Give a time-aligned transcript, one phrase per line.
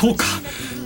[0.00, 0.24] 10日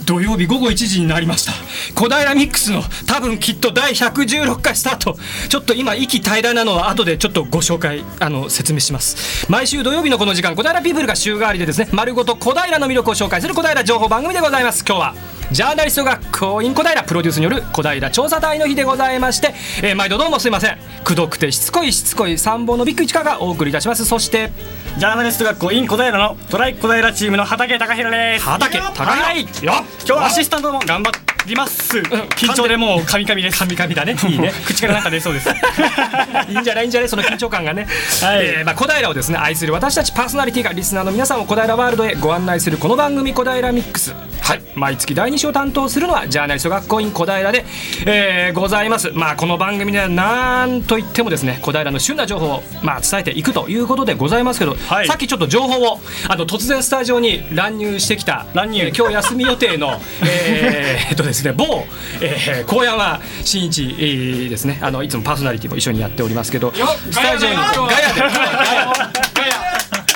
[0.06, 1.52] 土曜日午後1時になりました。
[1.94, 5.16] 小平ミックスの多分きっと第116回スタート。
[5.48, 9.50] ちょっと今息平らなのは後でちょっとご紹介あの説明します。
[9.50, 14.84] 毎週土曜日のこの時間小平ピープルが週替わりでですね丸ごと小平の魅力を紹介する小平情報番組でございます。
[14.86, 15.14] 今日は
[15.52, 20.76] ジャーナリスト学校 in 小平プロデュースによる小平調査隊の日でございまして、えー毎度どうもすいません。
[21.04, 24.04] くどくてしつこいしつこい参謀のビッグ市川がお送りいたします。
[24.04, 24.50] そして
[24.96, 28.44] ジャーナリスト学校 in 小平のトライ小平チームの畑隆弘です。
[28.44, 29.40] 畑高はい。
[29.40, 31.10] 今日はアシスタントも頑張
[31.46, 31.98] ります。
[31.98, 33.58] 緊張でもうカミカミです。
[33.58, 34.16] 神々だね。
[34.28, 34.52] いいね。
[34.66, 35.48] 口からなんか出そうです。
[36.48, 36.84] いいんじゃない？
[36.84, 37.08] いいんじゃない？
[37.08, 37.86] その緊張感がね、
[38.22, 38.46] はい。
[38.46, 44.62] えーまあ、小平をですね愛する私たちパーソナリティがリスナーの皆さんを小平ワールドへご案内するこの番組「小平ミックス」はい。
[44.74, 47.64] 毎月第2週を担当するのはジャーナリスト学校員小平で、
[48.06, 49.10] えーございます。
[49.14, 55.06] まあこの番組ではなんといってもですね小平の旬な情報を、まあ、伝えていくということでございますけど、はい。
[55.06, 58.82] さっきちょっと情報をあの突然スタジオに乱入してきた乱入。
[58.84, 61.84] えー今日休み予定のえーえっとですね某、
[62.20, 64.78] えー、高山真一、えーですね。
[64.80, 69.14] あのいつもパーソナリティも一緒にやっておりますけどスタジオにガヤでガヤ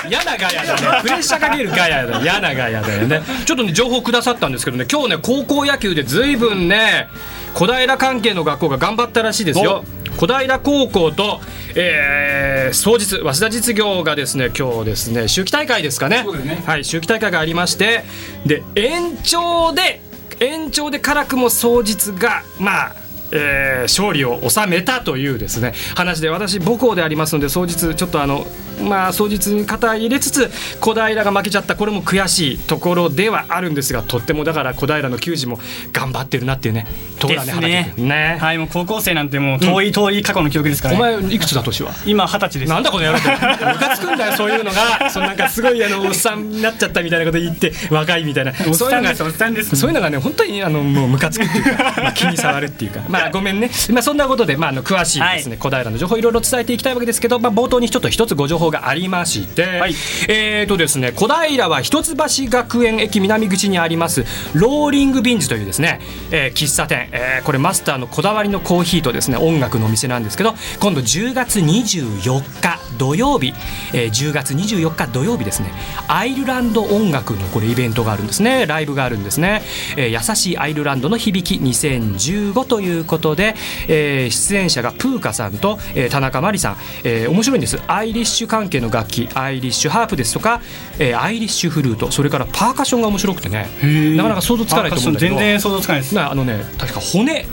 [0.09, 1.01] 嫌なガヤだね。
[1.03, 3.21] プレッシャーかけるガヤだ嫌なガヤだよね。
[3.45, 7.07] ちょっとね情報くださったんですけどね今日ね高校野球でずいぶんね
[7.53, 9.83] 小平関係の学校が頑張ったらしいですよ。
[10.17, 11.39] 小平高校と、
[11.75, 16.25] えー、双日早稲田実業がですね今日ですね秋季大会ですかね。
[16.65, 18.03] はい秋季大会がありまして
[18.45, 20.01] で延長で
[20.39, 22.95] 延長で辛くも双日がまあ
[23.31, 28.45] えー勝利を収めたというですね話で私母校でありますので双日ちょっとあの
[28.81, 30.49] まあ双日に肩入れつつ
[30.79, 35.59] 小平が負けちゃったこれも悔しいところではあるんですがとってもだから小平の球児も
[35.91, 36.85] 頑張ってるなっていうね
[37.19, 37.93] ところだねね。
[37.97, 38.37] ね。
[38.39, 41.91] はいもう高校生なんてもう遠い遠い過去の記憶ですからおね、前いくつだ年は？
[42.05, 42.69] 今二十歳です。
[42.69, 43.29] なんだこの野郎って。
[43.29, 43.37] ム
[43.75, 45.09] カつくんだよそういうのが。
[45.09, 48.53] そのなんかすごいあのおっさんになっちゃったみたいなこと言って若いみたいな。
[48.53, 53.01] そういうのがそういうのがね本当にあのもうムカつくっていうか、まあ、気に障るっていうか。
[53.09, 53.69] ま あごめんね。
[53.91, 59.95] まあそんなことでまああの詳しいですね、小平の情報いろいろ伝えていきたいわけですけどまあ冒頭にちょっと一つご情報がありまして、はい。
[60.27, 62.15] えーとですね小平は一橋
[62.49, 65.99] 学園駅南口にありますローリングビンズというですね、
[66.31, 73.53] えー喫茶店、えーこれマスターのこだわりのコーヒーとですね音楽のお店なんですけど今度10月24日土曜日、
[73.93, 75.71] えー10月24日土曜日ですね
[76.07, 78.65] アイルランド音楽のこれイベントがあるんですね。
[78.65, 79.61] ライブがあるんですね、
[79.95, 83.55] えー優しいアイルランドの響き2015ということで、
[83.87, 87.79] えー出演者がプーカさんと、えー田中真理さん、えー面白いんです。
[87.87, 90.61] アイリッシュ関係の楽器アイリッシュハープですとか、
[90.99, 92.11] えーアイリッシュフルート。
[92.11, 93.67] それからパーカッションが面白くてね。
[93.81, 94.15] ー。
[94.15, 95.35] なかなか想像つかないと思うんだけど。
[95.35, 96.15] 全然想像つかないです。
[96.15, 97.45] なあのね確か骨。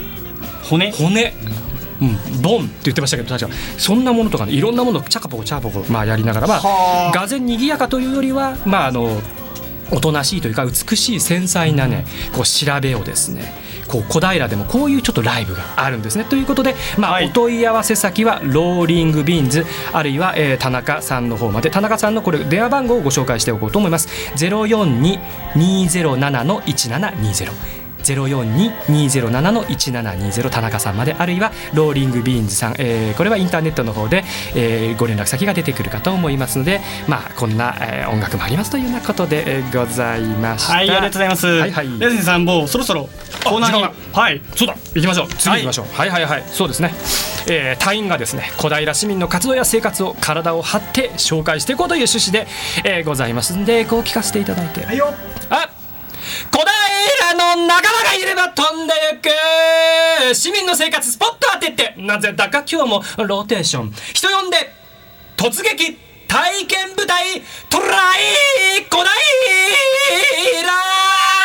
[0.62, 0.92] 骨？
[0.92, 1.34] 骨。
[1.98, 3.56] うん、ボンって言ってましたけど確か。
[3.78, 9.18] そんなものとかねいろんなものをチャカポコチャカポコ、まあ、やりながら、まあ、がぜ賑やかというよりはまああの
[9.90, 13.54] おとなしいというか美しい繊細なねこう調べをですね
[13.86, 16.24] こう小平でもこういうちょっとライブがあるんですね。
[16.24, 17.26] ということで、まあはい。
[17.26, 21.70] お問い合わせ先はローリングビーンズあるいは、えー田中さんの方まで。
[21.70, 24.08] 田中さんのこれ電話番号をご紹介しておこうと思います。
[24.36, 27.85] 042-207の1720 042-207の1720
[30.50, 34.24] 田中さんまであるいはローリングビーンズさん、えーこれはインターネットの方で、
[34.54, 40.74] えーご連絡先が出てくるかと思いますのでまあこんな、えー音楽もありますというようなことで、えーございました。
[40.74, 41.98] はいありがとうございます、はいはい。
[41.98, 43.08] レさんもうそろそろ
[43.44, 43.82] コーナーに時
[44.14, 44.42] 間はい。
[44.54, 44.76] そうだ。
[44.94, 45.28] 行きましょう。
[45.28, 46.44] 次行きましょう、はい、はいはい。
[46.46, 46.94] そうですね、
[47.48, 52.46] えー隊員がですね小平市民の活動や生活を体を張って紹介していこうという趣旨で、
[52.84, 54.84] えーございますんでこう聞かせていただいて。
[54.84, 55.12] はいよ。
[55.50, 55.70] あ
[56.50, 56.70] 小平
[57.34, 59.18] の仲間がいれば飛んでゆ
[60.30, 64.56] く市民の生活スポット当ててなぜだか今日もローテーション人呼んで
[65.36, 65.96] 突撃
[66.28, 71.35] 体験部隊トライコダイラー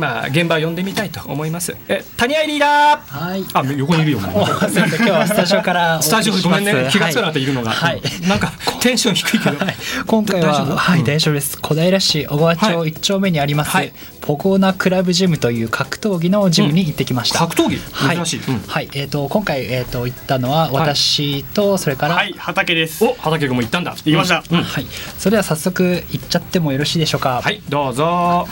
[0.00, 1.76] まあ現場を呼んでみたいと思います。
[1.88, 3.28] え谷合リーダー。
[3.28, 3.44] はい。
[3.52, 4.18] あ横にいるよ。
[4.18, 6.88] お前おすみません今日はスタジオからお スタジオごめんね。
[6.90, 8.02] 気がつかなかったいるのが、はい。
[8.26, 9.76] なんかテンション低いけど、はい。
[10.06, 11.04] 今回ははいうん。
[11.04, 11.58] 大丈夫です。
[11.60, 12.88] 小平市小川町はい。
[12.90, 13.92] 一丁目にあります、はい。
[14.20, 17.78] ポコナクラブジムという格闘技のジムに行ってきました、格闘技？
[17.92, 18.16] はい。
[18.16, 18.62] 珍しい、うん。
[18.66, 18.88] はい。
[18.94, 22.34] えっ、と今回えっ、と行ったのは私とそれからはい。
[22.38, 23.04] 畑です。
[23.04, 23.92] お畑君も行ったんだ。
[23.92, 24.42] 行きました。
[24.50, 24.62] うん。
[24.62, 24.86] はい、
[25.18, 27.40] それでは早速行っちゃってもよろしいでしょうか？
[27.42, 27.60] はい。
[27.68, 28.04] どうぞ。
[28.04, 28.46] は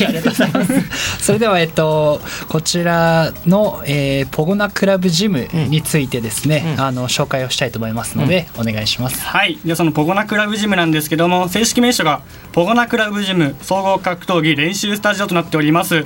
[0.00, 0.67] い、ありがとうございます。
[1.20, 6.84] それでは、えっと、こちらの、えーポゴナクラブジムについてですね、うん。
[6.84, 9.20] あの紹介をしたいと思いますので、お願いします。
[9.24, 12.20] はい、でそのポゴナクラブジムなんですけども正式名称が
[12.52, 16.04] ポゴナクラブジム総合格闘技練習スタジオとなっております。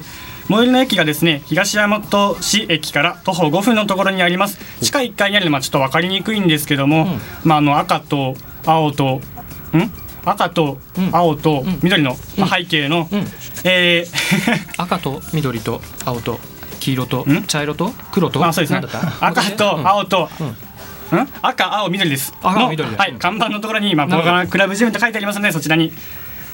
[0.48, 2.02] 最寄りの駅がですね東大和
[2.40, 4.58] 市駅から徒歩5分のところにあります。
[4.80, 8.36] 地下1階にあるのはちょっと分かりにくいんですけども、まあ、あの赤と
[8.66, 9.20] 青と
[9.76, 9.90] ん？
[10.24, 11.10] 赤とうん。
[11.12, 11.78] 青とん。
[11.82, 13.26] 緑のまあ背景の、うん。
[13.64, 16.38] えー 赤と緑と青と
[16.80, 17.44] 黄色とん？
[17.44, 18.40] 茶色と黒と？
[18.40, 18.80] まあそうですね。
[19.20, 20.44] 赤と青と、う
[21.16, 21.28] ん。
[21.42, 22.32] 赤青緑です。
[22.42, 24.30] の赤青緑ではい、うん看板のところに、まあ、なるほど。
[24.30, 25.92] ポーガナクラブジムと書いてありますのでそちらに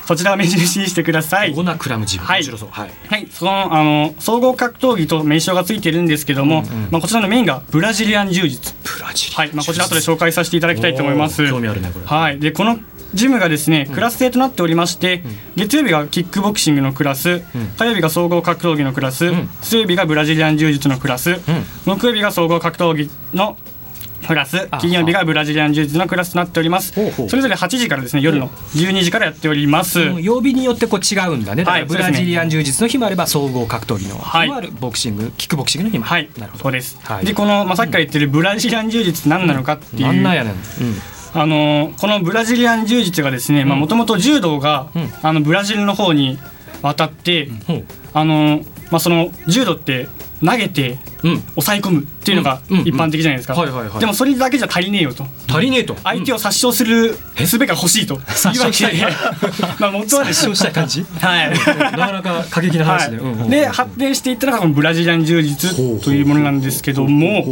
[0.08, 1.52] そちらを目印にしてください。
[1.54, 2.42] オナクラムジムはい。
[2.42, 2.90] はい。
[3.08, 8.74] はい、そのあの総合格闘技と名称がついてるんですけども、まあ、こちらのメインがブラジリアン柔術。
[8.82, 11.46] ブラジルはい、まあ、こちら後で紹介させていただきたいと思います。
[11.46, 12.06] 興味あるねこれ。
[12.06, 12.78] はい、でこの
[13.14, 15.22] ジムがですねクラス制となっておりまして、
[15.56, 17.42] 月曜日がキックボクシングのクラス、
[17.78, 19.48] 火曜日が総合格闘技のクラス、ん。
[19.62, 21.36] 水曜日がブラジリアン柔術のクラス、
[21.86, 23.56] 木曜日が総合格闘技の
[24.26, 26.92] クラスあ金曜日がブラジリアン柔術のクラスとなっております。
[26.92, 30.22] それぞれ8時からですね夜の12時からやっております、うん。
[30.22, 31.64] 曜日によってこう違うんだね。
[31.64, 36.64] だかブラジリアン柔術の日もあれば総合格闘技の日はいもあるボクシングキックボクシングの日もあはいるなるほど。
[36.64, 37.24] そうです、はい。
[37.24, 40.52] でこの、まあ、さっきから言ってるブラジリアン柔術って何なのかっていう、なんなんやねん。
[40.52, 40.58] うん
[41.34, 45.12] あのーこのブラジリアン柔術がですねもともと柔道が、うん。
[45.22, 46.38] あのブラジルの方に
[46.82, 50.08] 渡って、ほうあのーまあ、その柔道って
[50.44, 51.40] 投げてうん。
[51.40, 53.54] 抑え込むっていうのが一般的じゃないですか、
[53.98, 55.24] でもそれだけじゃ足りねえよと。
[55.48, 55.96] 足りねえと。
[56.04, 58.20] 相手を殺傷する術が欲しいと。
[58.20, 58.72] 殺傷？
[58.72, 59.12] したい。
[59.80, 61.04] まあ元は殺傷したい感じ？
[61.20, 61.50] はい。
[61.50, 63.66] なかなか過激な話で。
[63.66, 67.44] 発展していったのがこのブラジリアン柔術というものなんですけども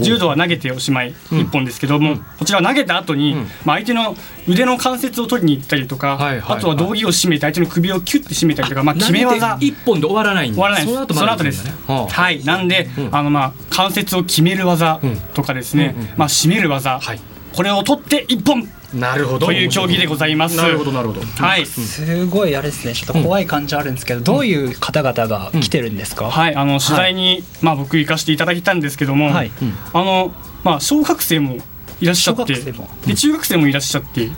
[0.00, 3.36] 柔道は投げておしまい一本ですけども、こちらは投げた後に、ん。
[3.64, 4.16] まあ、相手の
[4.46, 9.56] 腕の関節を取りに行ったりとか、あとは道着を締めて相手の首をキュッて締めたりとか、まあ、決め技。
[9.60, 10.56] 一本で終わらないんだ。
[10.56, 11.18] 終わらないです。
[11.18, 12.44] その後です、はあはい。
[12.44, 13.08] なんで、うん。
[13.14, 15.16] あのまあ関節を決める技うん。
[15.34, 16.18] とかですね、うんうんうん。
[16.18, 17.20] まあ、締める技、はい。
[17.54, 18.68] これを取って一本。
[18.94, 19.46] なるほど。
[19.46, 20.56] という競技でございます。
[20.56, 21.20] なるほどなるほど。
[21.20, 22.94] はい、すごいあれですね。
[22.94, 29.50] ちょっと怖い感じあるんですけど、どういう方々が来てるんですか、はい、あの取材に、まあ、僕行かせていただいたんですけども、はい。
[29.92, 30.32] あの
[30.62, 31.58] まあ、小学生も
[32.00, 34.30] いらっしゃってで中学生もいらっしゃって、う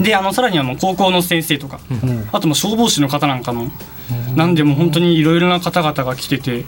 [0.00, 1.80] んであのさらにはもう高校の先生とか、
[2.32, 3.70] あともう消防士の方なんかも、
[4.34, 6.64] なんでもう本当にいろいろな方々が来てて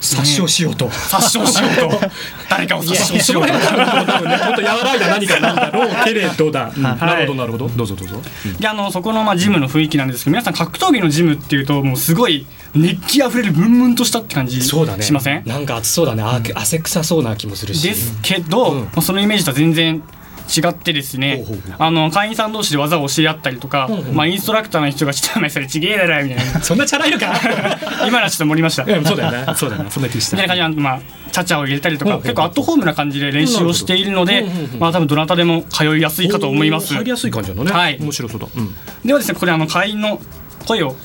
[0.00, 0.90] 殺傷しようと。
[0.90, 2.00] 殺傷しようと。
[2.48, 3.52] 誰かを殺傷しようと。
[3.52, 7.68] もっと和らいだ何かなんだろうけれどだ、 なるほどなるほど。
[7.68, 8.22] どうぞどうぞ、
[8.58, 15.06] であのそこのまあジムの雰囲気なんですけど皆さん格闘技のジムっていうともうすごい熱気あふれるムンムンとしたって感じしそうだね。
[15.10, 15.42] ません？
[15.46, 17.82] なんか暑そうだね、あ汗臭そうな気もするし。
[17.88, 18.80] ですけど、うん。
[18.82, 20.02] まあ、そのイメージとは全然
[20.48, 21.44] 違ってですね
[21.78, 26.60] あの会員さん同士で技を教え合ったりとか、まあ、インストラクターの人が「ちょっとお前それちげえだろ」みたいな。
[26.62, 27.34] そんなチャラいのか？
[28.08, 28.84] 今のはちょっと盛りました。
[28.84, 29.54] そうだよね。
[29.54, 29.90] そうだよね。
[29.90, 30.36] そんな気した。
[30.38, 31.00] たいな感じで、まあ、
[31.32, 34.46] チャチャを入れたりとか結構アットホームな感じで練習をしているので
[34.78, 36.94] まあ多分どなたでも通いやすいかと思います。
[36.94, 37.72] 入りやすい感じなのね。
[37.72, 37.98] はい。
[38.00, 38.74] 面白そうだ、うん。
[39.04, 40.20] ではですねここであの会員の
[40.66, 40.96] 声を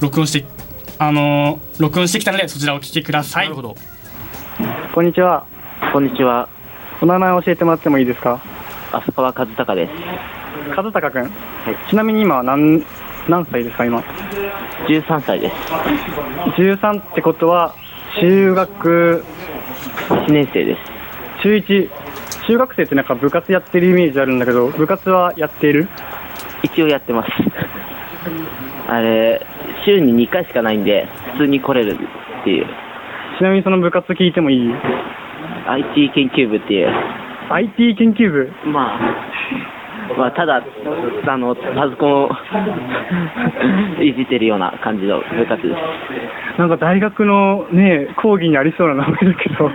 [0.00, 0.44] 録音して
[0.98, 3.46] あのー録音してきたのでそちらをお聞きください。
[3.46, 3.76] なるほど。
[4.94, 5.44] こんにちは。
[5.92, 6.48] こんにちは、
[7.00, 8.40] お名前教えてもらってもいいですか？
[8.92, 9.92] 浅川和孝です。
[10.76, 11.30] 和孝くん。
[11.88, 12.84] ちなみに今は何、
[13.28, 14.00] 何歳ですか今
[14.88, 15.54] ？13歳です。
[16.60, 17.74] 13ってことは、
[18.20, 19.24] 中学、
[20.08, 20.80] 1年生です。
[21.42, 21.90] 中1。
[22.46, 25.88] 中学生ってなんか部活やってるイメージあるんだけど、部活はやっている？
[26.62, 27.30] 一応やってます。
[28.88, 29.40] あれ、
[29.84, 31.98] 週に2回しかないんで、普通に来れる
[32.40, 32.66] っていう、
[33.38, 34.74] ちなみにその部活聞いてもいい
[35.66, 36.88] ？IT 研究部っていう、
[37.52, 38.50] ?IT 研究部。
[38.66, 38.98] まあ、
[40.18, 40.62] まあ、ただ、
[41.26, 42.30] あの、パソコンを
[44.02, 46.58] いじってるような感じの部活です。
[46.58, 49.70] なんか大学のね、講義にありそうな名前だけど。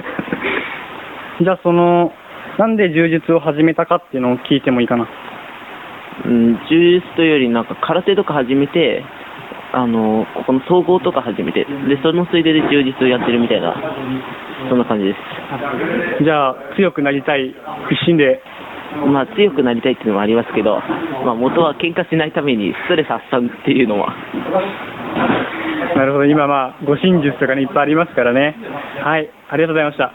[1.42, 2.14] じゃあその、
[2.58, 5.08] なんで充実を始めたかっていうのを聞いてもいいかな。
[6.26, 9.04] うん、柔術というより、なんか空手とか始めて、
[9.74, 13.76] あの、ここの総合とか始めて、で、そのついでで充実をやってるみたいな、
[14.70, 16.24] そんな感じです。
[16.24, 17.54] じゃあ強くなりたい
[17.92, 18.42] 一心で
[19.12, 20.80] まあ、強くなりたいっていうのもありますけど、
[21.26, 24.16] まあ、元は喧嘩しないためにストレス発散っていうのは、
[25.96, 28.56] なるほど、今、まあ、護身術とかね、いっぱいありますからね。
[29.04, 30.14] はい、ありがとうございました。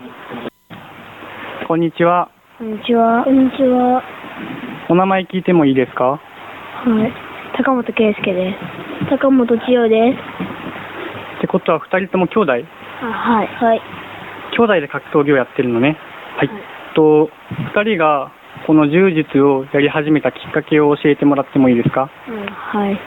[1.69, 2.31] こんにちは。
[2.59, 3.25] こんにちは。
[3.25, 4.03] こんにちは。
[4.89, 6.05] お名前聞いてもいいですか？
[6.05, 7.13] はい。
[7.57, 8.92] 高本圭介です。
[9.21, 10.19] 高本千代です。
[11.39, 12.53] ってことは、二人とも兄弟？
[12.53, 13.47] あはい。
[13.47, 13.81] はい。
[14.57, 15.99] 兄弟で格闘技をやってるのね。
[16.39, 16.51] はい。
[16.95, 17.29] と、
[17.75, 18.33] 二人が、
[18.67, 22.09] この柔術をやり始めたきっかけを教えてもらってもいいですか？
[22.29, 22.99] うんはい。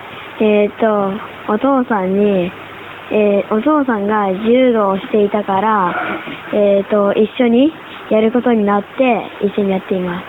[0.41, 1.11] えっ、と、
[1.51, 2.51] お父さんに、
[3.11, 5.95] えーお父さんが柔道をしていたから、
[6.53, 7.71] えっ、と、一緒に
[8.11, 10.25] やることになって、一緒にやっています。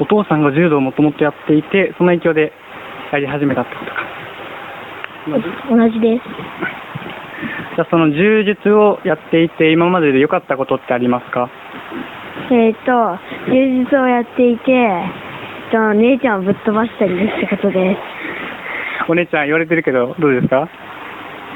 [0.00, 2.52] お父さんが柔道をもともとやっていて、その影響で
[3.12, 4.21] やり始めたってことか。
[5.70, 6.24] お同じです。
[7.76, 11.48] じゃあ、その柔術をやっていて、今までで良かったことってありますか？
[12.50, 14.64] えっ、と、柔術をやっていて、
[15.70, 17.96] と、姉ちゃんをぶっ飛ばしたりですってことで
[19.08, 20.68] お姉ちゃん言われてるけど、どうですか？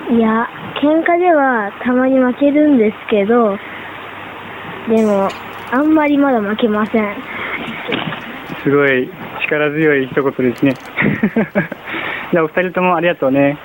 [0.08, 0.14] す。
[0.14, 0.48] いや、
[0.80, 3.58] 喧嘩ではたまに負けるんですけど、
[4.88, 5.28] でも、
[5.72, 7.16] あんまりまだ負けません。
[8.62, 9.10] すごい
[9.42, 10.72] 力強い一言ですね。
[12.32, 13.58] じゃあ、お二人ともありがとうね。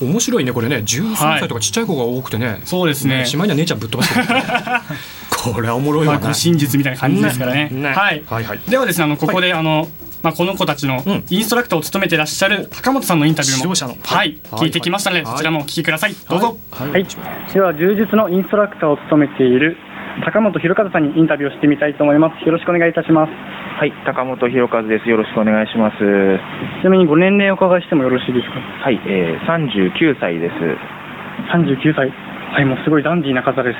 [0.00, 0.76] 面白いねこれね。
[0.76, 3.24] 13歳とかちっちゃい子が多くてね、そうですね。
[3.24, 4.26] しまいには姉ちゃんぶっ飛ばしてる。
[5.54, 7.68] これはおもろいまあ、わな、護身術みたいな感じですからね。
[7.70, 8.60] ねはい、はいはい。
[8.68, 9.88] ではですね、あのここで、あの。
[10.22, 11.24] まあ、この子たちのうん。
[11.30, 13.96] インストラクターを務めていらっしゃる高本さんのインタビューも指導者の。
[14.02, 14.60] はい、はい。
[14.62, 17.06] 聞いてきましたので、はいそちらもお聞きください、どうぞ、はい、はい。
[17.52, 19.76] では、柔術のインストラクターを務めている
[20.24, 22.44] 高本博和さんにインタビューをしてみたいと思います。
[22.46, 23.32] よろしくお願いいたします。
[23.78, 25.08] はい、高本博和です。
[25.08, 25.98] よろしくお願いします。
[26.80, 28.58] ちなみにご年齢をお伺いしてもよろしいですか？
[28.58, 30.54] はい、えー、39歳です。
[31.52, 32.10] 39歳。
[32.52, 33.78] はい、もうすごいダンディーな方です。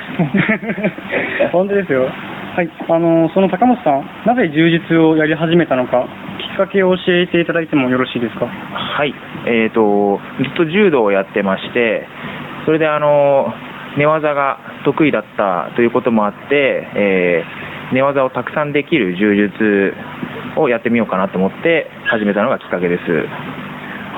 [1.53, 2.11] 本当ですよ。
[2.57, 6.07] はい、あのその高本さん、なぜ柔術をやり始めたのか、
[6.39, 8.47] きっかけを教えていただいてもよろしいですか？
[8.47, 9.15] はい、
[9.47, 12.07] えーと、ずっと柔道をやってまして、
[12.65, 13.53] それであの、
[13.97, 19.95] 寝技が得意だったということもあって、えー寝技をたくさんできる柔術
[20.59, 23.03] をやってみようかなと思って始めたのがきっかけです。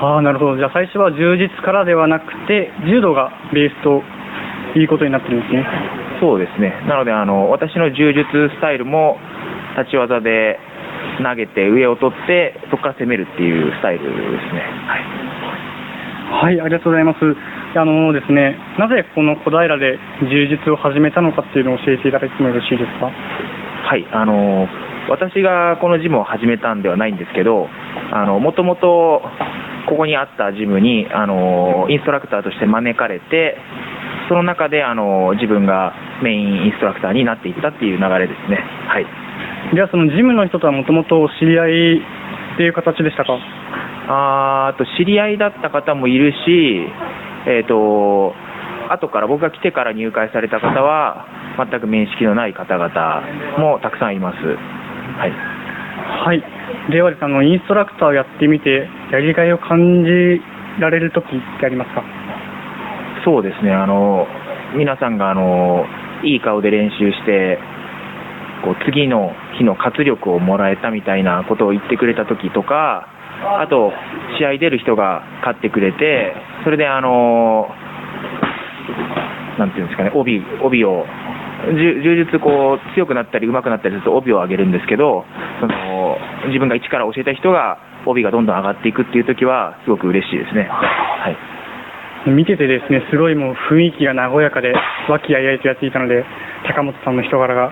[0.01, 0.57] ああ、なるほど。
[0.57, 4.01] じゃあ最初は柔術からではなくて、柔道がベースと
[4.79, 5.65] いうことになってるんですね。
[6.21, 6.71] そうですね。
[6.87, 9.17] なので、あの、私の柔術スタイルも、
[9.77, 10.57] 立ち技で
[11.21, 14.63] 投げて上を取って、そこから攻めるっていうスタイルですね。
[14.87, 15.58] はい。
[16.29, 17.19] はい、ありがとうございます。
[17.75, 23.09] あのですね、なぜこの小平で柔術を始めたのかっていうのを教えていただいてもよろしいですか？
[23.09, 24.67] はい、あの
[25.09, 27.67] 私がこのジムを始めたんではないんですけど、
[28.13, 29.21] あのもともと
[29.89, 33.57] ここにあったジムにあのインストラクターとして招かれて、
[34.29, 38.57] その中であの自分がメインインストラクターになっていったっていう流れですね。
[38.87, 39.05] はい。
[39.73, 41.97] ではそのジムの人とはもともとお知り合い
[42.55, 43.37] っていう形でしたか？
[44.11, 46.87] あと知り合いだった方もいるし、
[47.47, 48.33] えっ、と
[48.89, 53.21] 後から僕が来てから入会された方は全く面識のない方々
[53.59, 54.37] もたくさんいます。
[54.37, 55.31] はい。
[56.25, 56.43] はい。
[56.91, 60.41] ではですねあのインストラクターをやってみてやりがいを感じ
[60.81, 62.03] られる時ってありますか？
[63.25, 64.25] そうですね、あの
[64.75, 65.85] 皆さんがあの
[66.23, 67.59] いい顔で練習して、
[68.63, 73.07] こう次の日の活力をもらえたみたいなことを言ってくれた時とか、
[73.43, 73.91] あと、
[74.37, 77.69] 試合出る人が勝ってくれて、それであの
[79.57, 81.05] なんていうんですかね、帯帯を、
[81.75, 85.25] 柔柔術こう強くなったり上手くなったりすると帯を上げるんですけど、
[85.59, 86.17] その
[86.47, 90.67] 自分が一から教えた人が帯がどんどん上がっていくっていう時は、すごく嬉しいですね。
[90.69, 91.59] はい
[92.27, 94.73] 見ててですねすごいもう雰囲気が和やかで
[95.07, 96.25] 和気あいあいとやっていたので
[96.67, 97.71] 高本さんの人柄が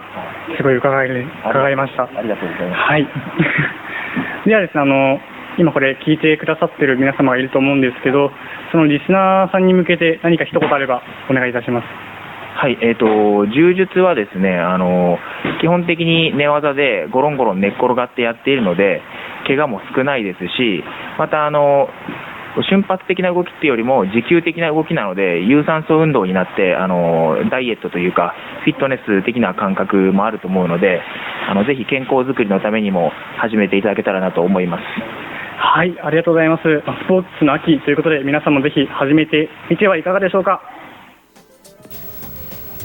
[0.55, 2.03] すごい伺える伺いました。
[2.03, 2.79] ありがとうございます。
[2.79, 3.07] はい。
[4.47, 5.19] ではですね、あの、
[5.57, 8.29] 今これ聞いてくださってる皆様がいると思うんですけど、
[8.71, 11.85] そのリスナーさんに向けて何か一言あればお願いいたします。
[12.57, 13.05] はい、えっ、と、
[13.53, 15.17] 柔術はですね、あの、
[15.61, 19.01] 基本的に寝技でゴロンゴロン寝っ転がってやっているので、
[19.45, 20.83] 怪我も少ないですし、
[21.19, 21.87] また、あの、
[22.63, 28.33] 瞬発的な動きっていうよりも持久的な動きなので、有酸素運動になって、あの、ダイエットというか、
[28.63, 31.01] フィットネス的な感覚もあると思うので、
[31.49, 35.26] あの、ぜひ健康づくりのためにも始めていただけたらなと思います。
[35.69, 36.63] はい、ありがとうございます。
[36.63, 40.61] スポーツの秋ということで、皆さんもぜひ始めてみてはいかがでしょうか。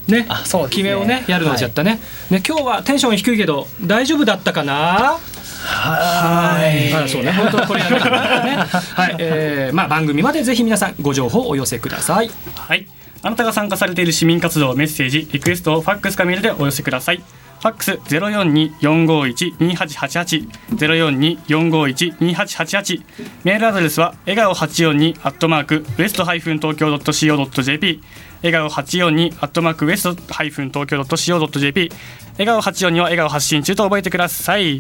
[0.10, 0.26] ね。
[0.28, 0.70] あそうね。
[0.72, 5.18] 決めをねやるのをやったね,、ね今日はテンション低いけど大丈夫だったかな？
[5.64, 6.94] はい。
[6.94, 7.32] あそうね。
[7.32, 8.58] 本当これやるからね。
[8.58, 12.30] はい、えーまあ、番組までぜひ皆さんご情報をお寄せください。
[12.58, 12.86] はい。
[13.22, 17.18] あなたが参加されている市民活動、メッセージ、リクエストをファックスかメールでお寄せください。
[17.18, 23.04] ファックスゼロ四二四五一二八八八ゼロ四二四五一二八八八
[23.44, 28.00] メールアドレスは笑顔八四二アットマークウエストハイフン東京ドット CO ドット JP
[28.44, 31.92] 笑顔八四二アットマークウエストハイフン東京ドット CO ドット JP
[32.34, 34.80] 笑顔八四二は笑顔発信中と覚えてください。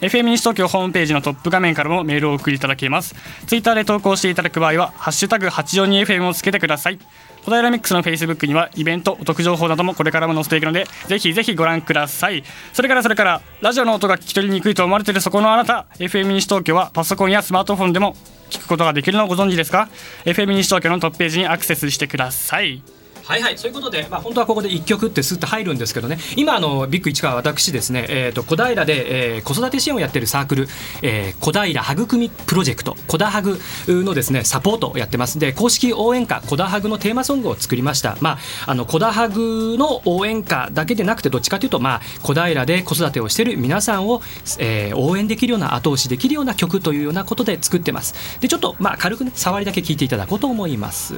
[0.00, 3.16] FM 西東京ホームページのトップ画面からもメールを送りいただけます。
[3.46, 7.00] ツイッターで投稿していただく場合は、ハッシュタグ 842FM をつけてください。
[7.48, 12.44] 小平ミックスの Facebook にはイベント、お得情報などもこれからも載せていくので、ぜひぜひご覧ください。
[12.74, 18.16] それからそれから、ラジオの音が聞き取りにくいと思われているそこのあなた、FM 西東京はパソコンやスマートフォンでも
[18.50, 19.88] 聞くことができるのをご存知ですか
[20.26, 22.82] ?FM 西東京のトップページにアクセスしてください。
[23.28, 23.58] はいはい。
[23.58, 26.18] そういうことで、まあ、本当はここで1曲ってスッと入るんですけどね。
[26.36, 30.68] 今あのビッグ市川私ですね、えー、と小平で、えー子育て支援をやってるサークル、
[31.02, 35.38] えー小平はぐくみプロジェクト小田ハグのですねサポートをやってます。
[35.38, 38.16] で公式応援歌小田ハグのテーマソングを作りました。
[38.22, 44.22] まああの小田ハグの応援歌だけでなくてどっちかというとまあ小平で子育てをしてる皆さんを、
[44.58, 48.40] えー応援できるような後押しできるような曲というようなことで作ってます。
[48.40, 51.14] でちょっとまあ軽くね触りだけ聞いていただこうと思います。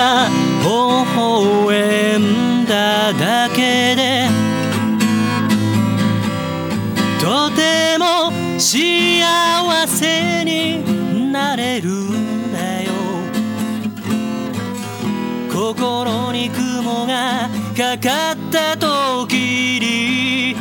[0.00, 0.30] が
[0.62, 0.66] 微
[1.66, 4.28] 笑んだだけで
[7.20, 12.92] とても幸せになれるんだよ。
[15.52, 19.34] 心に雲がかかった時
[19.82, 20.56] に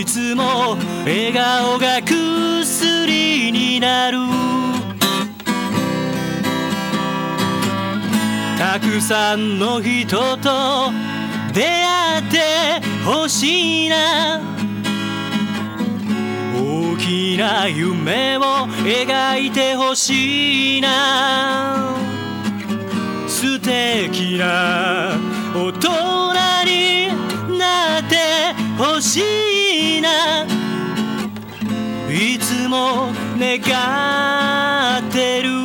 [0.00, 4.51] いつも笑顔が薬になる。
[8.72, 10.90] たくさんの人と
[11.52, 12.40] 出会って
[13.04, 14.40] ほしいな。
[16.56, 18.40] 大きな夢を
[18.82, 21.94] 描いてほしいな。
[23.28, 25.18] 素敵な
[25.54, 25.90] 大人
[26.64, 30.46] になってほしいな。
[32.08, 33.60] いつも願
[34.98, 35.61] ってる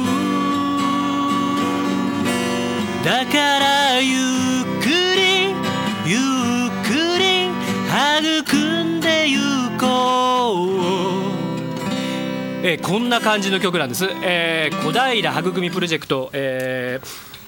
[3.08, 4.18] だからゆっ
[4.84, 5.56] くり
[6.06, 6.20] ゆっ
[6.84, 7.48] くり
[8.44, 9.40] 育んでゆ
[9.80, 10.66] こ
[12.62, 12.68] う。
[12.68, 17.08] えこんな感じの曲なんです、えー小平はぐくみプロジェクト、えー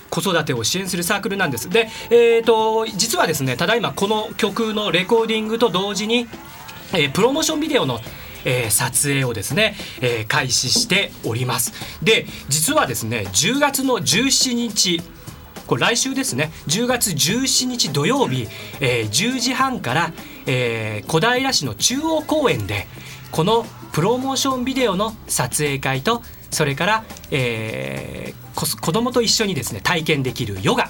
[0.09, 1.69] 子育てを支援するサークルなんです。
[1.69, 6.29] で、えー、と実はですねただいまこの曲のレコーディングと同時に、
[6.93, 7.99] えープロモーションビデオの
[8.45, 11.73] えー撮影をですね、えー開始しております。
[12.01, 15.01] で実はですね10月の17日
[15.69, 16.51] これ来週ですね。
[16.67, 18.47] 10月17日土曜日、
[18.79, 20.13] えー10時半から、
[20.47, 22.87] えー小平市の中央公園で
[23.31, 28.49] このプロモーションビデオの撮影会とそれから、えー
[28.81, 30.89] 子供と一緒にですね体験できるヨガ。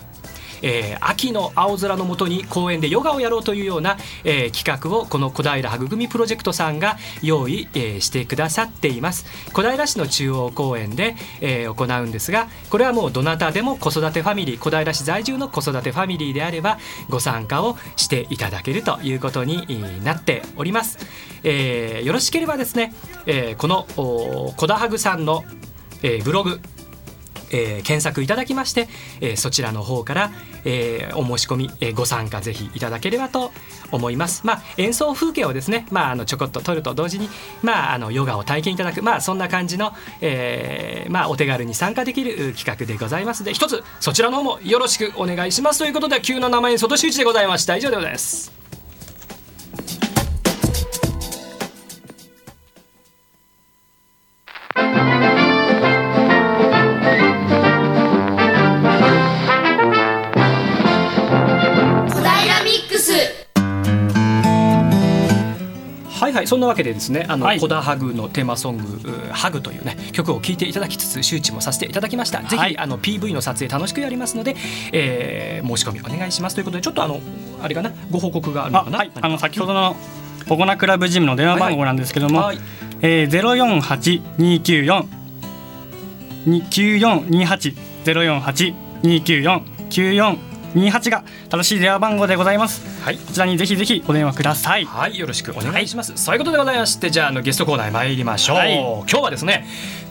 [0.62, 9.26] えー秋の青空の下に公園でヨガをやろうというような、えー企画をこの小平はぐくみプロジェクトさんが用意、えーしてくださっています。
[9.54, 16.78] 小平市の中央公園で、えー行うんですがこれはもうどなたでも子育てファミリー小平市在住の子育てファミリーであれば
[17.10, 20.98] ご参加をしていただけるということになっております、
[21.44, 22.94] えーよろしければですね、
[23.26, 25.44] えーこの小田ハグさんの、
[26.02, 26.60] えーブログ
[27.52, 28.88] えー検索いただきまして、
[29.22, 30.32] えーそちらの方から、
[30.66, 33.52] えーお申し込み、えーご参加ぜひいただければと
[33.92, 34.46] 思います。
[34.46, 37.30] まあ、演奏風景をですね、まあ、あのちょこっと撮ると同時に、
[37.64, 48.59] まあ、あのヨガを体験いただく、まあ、そんな感じの、えーまあ、お手軽に参加できる企画でございますので一つそちらの方もよろしくお願いしますということで急な生演奏と周知でございました以上でございます。
[66.40, 67.60] はいはいそんなわけでですねあの、はい。
[67.60, 72.72] コダハグのテーマソングう「ハグというね曲を聴いていただきつつ周知もさせていただきました、ぜはい。
[72.72, 74.56] ひあの PV の撮影楽しくやりますので、
[74.94, 77.20] えー申し込みお願いしますということでちょっとあの
[77.62, 78.98] あれかなご報告があるのかな？
[78.98, 79.96] あはい、あの先ほどの
[80.48, 82.60] ポゴナクラブジムの電話番号なんですけども、はい。
[83.02, 83.30] えー、
[84.50, 85.06] 048294
[86.48, 87.76] 9428
[89.04, 96.14] 04829494 28が正しい電話番号でございますはいこちらにぜひぜひお電話くださいはい、よろしくお願いします。
[96.16, 98.58] そういうことでございまして、じゃああのゲストコーナーへ参りましょう。
[98.58, 99.66] はい今日はですね、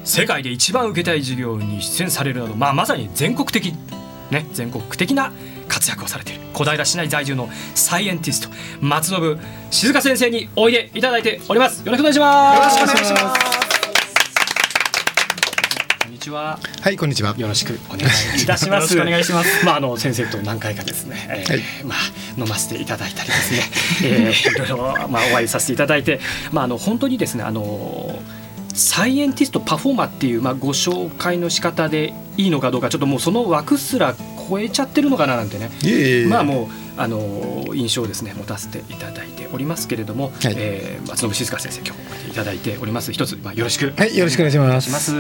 [0.04, 3.74] 世界で一番受けたい授業に出演されるなど、まあまさに全国的
[4.30, 5.32] ね、全国的な
[5.68, 8.48] 活躍をされている小平市内在住のサイエンティスト
[8.80, 9.38] 松信
[9.70, 11.84] 静香先生においでいただいております。
[11.84, 12.78] よろしくお願いします。
[12.78, 13.67] よろしくお願いします。
[16.28, 16.58] ちは。
[16.82, 17.34] はい、こんにちは。
[17.36, 18.94] よろしくお願いいたします。
[19.00, 19.64] お願いします。
[19.64, 21.98] まああの先生と何回かですね、えーはいまあ
[22.36, 23.62] 飲ませていただいたりですね、
[24.04, 26.20] えー、いろいろまあお会いさせていただいて、
[26.52, 28.22] まああの本当にですねあの
[28.74, 34.14] サイエンティストパフォーマーっていうまあご紹介の仕方でいいのかどうかちょっともうその枠すら
[34.48, 35.70] 超えちゃってるのかななんてね。
[36.28, 36.68] まあもう
[37.00, 40.54] あの印象をですね持たせていただいておりますけれども、はい。
[40.56, 43.12] えー松信静香先生今日おいただいております。
[43.12, 43.92] 一つまあよろしく。
[43.96, 45.12] はい、よろしくお願いします。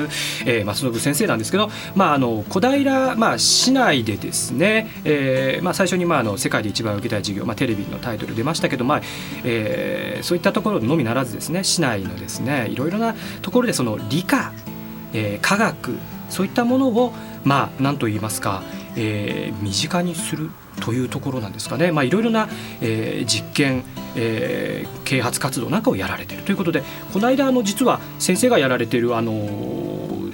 [0.44, 9.02] えー、松信先生なんですけど、まあ、あの小平、まあ、市内でですね、えーまあ、最初に、まあ、あの世界で一番受けたい授業、まあ、テレビのタイトル出ましたけど、まあ
[9.44, 14.52] えーそういったところのみならずですね市内のですねいろいろなところでその理科、
[15.12, 15.96] えー科学
[16.28, 17.12] そういったものを、
[17.44, 18.62] まあ、なんと言いますか、
[18.98, 22.48] えー身近にするというところなんですかね、まあ、いろいろな、
[22.80, 23.84] えー実験、
[24.16, 26.82] えー啓発活動なんかをやられているということで
[27.12, 30.32] この間あの実は先生がやられているあのー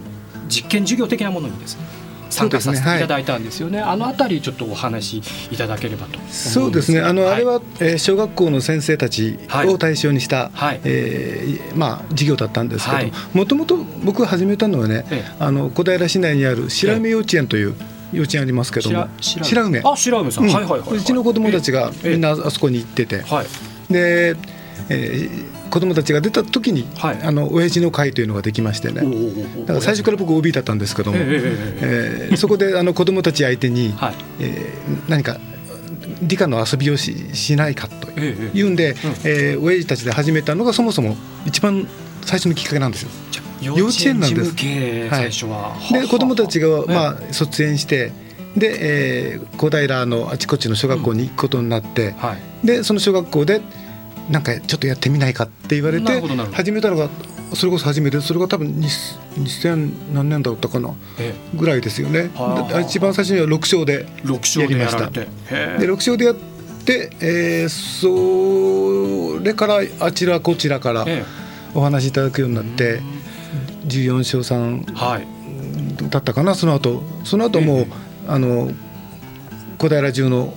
[0.48, 1.84] 実験授業的なものにですね
[2.30, 3.00] 参加させてい。
[3.00, 3.80] ただいたんですよね。
[3.80, 7.00] あのあたりちょっとお話しいただければとそうですね。
[7.00, 7.34] あの、はい。
[7.34, 10.80] あれは、えー小学校の先生たちを対象にした、はい。
[10.84, 13.10] えーまあ授業だったんですけはい。
[13.12, 15.36] ど、もともと僕が始めたのはね、ええ。
[15.38, 17.74] あの小平市内にある白梅幼稚園という
[18.14, 19.80] 幼稚園ありますけども、白白梅。
[19.84, 20.52] あ白梅さん、うん。
[20.52, 20.98] はいはいはいはい。
[20.98, 22.10] うちの子供たちがええ。
[22.12, 23.92] みんなあそこに行ってて、はい。
[23.92, 24.36] で、
[24.88, 27.18] えー子供たちが出た時に、はい。
[27.24, 29.00] あの親父の会というのができましてね。
[29.62, 31.30] だから最初から僕 OB だったんですけども、ええええ
[32.26, 34.14] ええーそこであの子供たち相手に、 はい。
[34.40, 35.38] えー何か
[36.22, 38.58] 理科の遊びをししないかとええええ。
[38.58, 41.88] いうんで、えー親父たちで始めたのがそもそも一番
[42.24, 43.10] 最初のきっかけなんですよ。
[43.60, 44.54] 幼稚園なんです。
[45.10, 48.12] 最初は、で子供たちが、ええまあ、卒園して
[48.56, 52.66] で、えー小平のあちこちの小学校に行くことになって、はい。
[52.66, 53.60] でその小学校で
[54.28, 56.20] なんかちょっとやってみないかって言われて
[56.52, 57.08] 始めたのが
[57.54, 62.30] それこそ初めてそれが多分に2000何年だったかなえぐらいですよね。
[62.82, 65.20] 一番最初には6章でえ6章でやられて。
[65.20, 65.28] やへ
[65.76, 65.78] え。
[65.80, 71.24] で6章でやって、えーそれからあちらこちらからえ
[71.74, 73.00] お話しいただくようになって
[73.86, 75.26] 14章さんえはい。
[76.10, 77.02] だったかなその後。
[77.24, 77.86] その後も
[78.26, 78.70] あの
[79.78, 80.54] 小平中の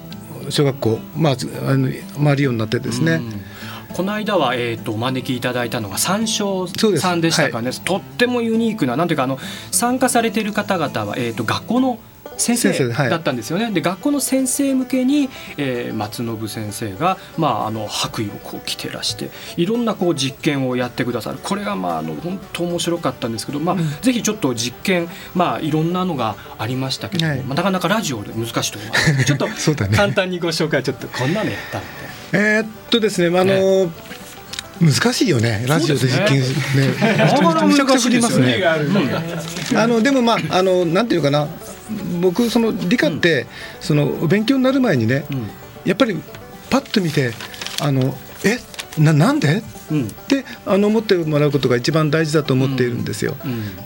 [0.50, 1.34] 小学校、まあ、
[1.70, 1.90] あの
[2.24, 3.96] 回るようになってですね、うん。
[3.96, 9.40] この間は、えー、とお招きいただいたのが三章さんでしたかね、とってもユニークななんていうかあの
[9.72, 12.00] 参加されている方々は、えー、と学校の
[12.38, 13.72] 先生だったんですよね。
[13.72, 21.40] で学校の先生向けに、えー松信先生が、まあ、あの白衣をこう着てらしていろんなこう実験をやってくださる。
[21.42, 27.42] これが、まあ、あの本当面白かったんですけど、まあぜひちょっと実験、まあ、いろんなのがありましたけど、はい。
[27.42, 29.26] まあ、なかなかラジオで難しいと思います。
[29.26, 31.88] ちょっとね簡単にご紹介ちょっとこんなのやったんで。
[32.34, 33.92] えーっとですね、まああの
[34.80, 35.66] 難しいよね。
[35.68, 36.48] ラジオで実験ね。
[37.68, 38.64] めちゃくちゃ振りますね。
[39.76, 41.48] あのでもまああのなんていうかな。
[42.20, 43.48] 僕その理科って、
[43.80, 45.24] その勉強になる前にね、
[45.86, 46.22] やっぱり
[46.70, 47.32] パッと見て
[47.80, 48.14] あの
[48.44, 48.60] え？
[48.98, 49.64] ななんで？
[49.92, 50.08] うん。
[50.08, 53.36] ってあの思ってもらうことが一番大事だと思っているんですよ。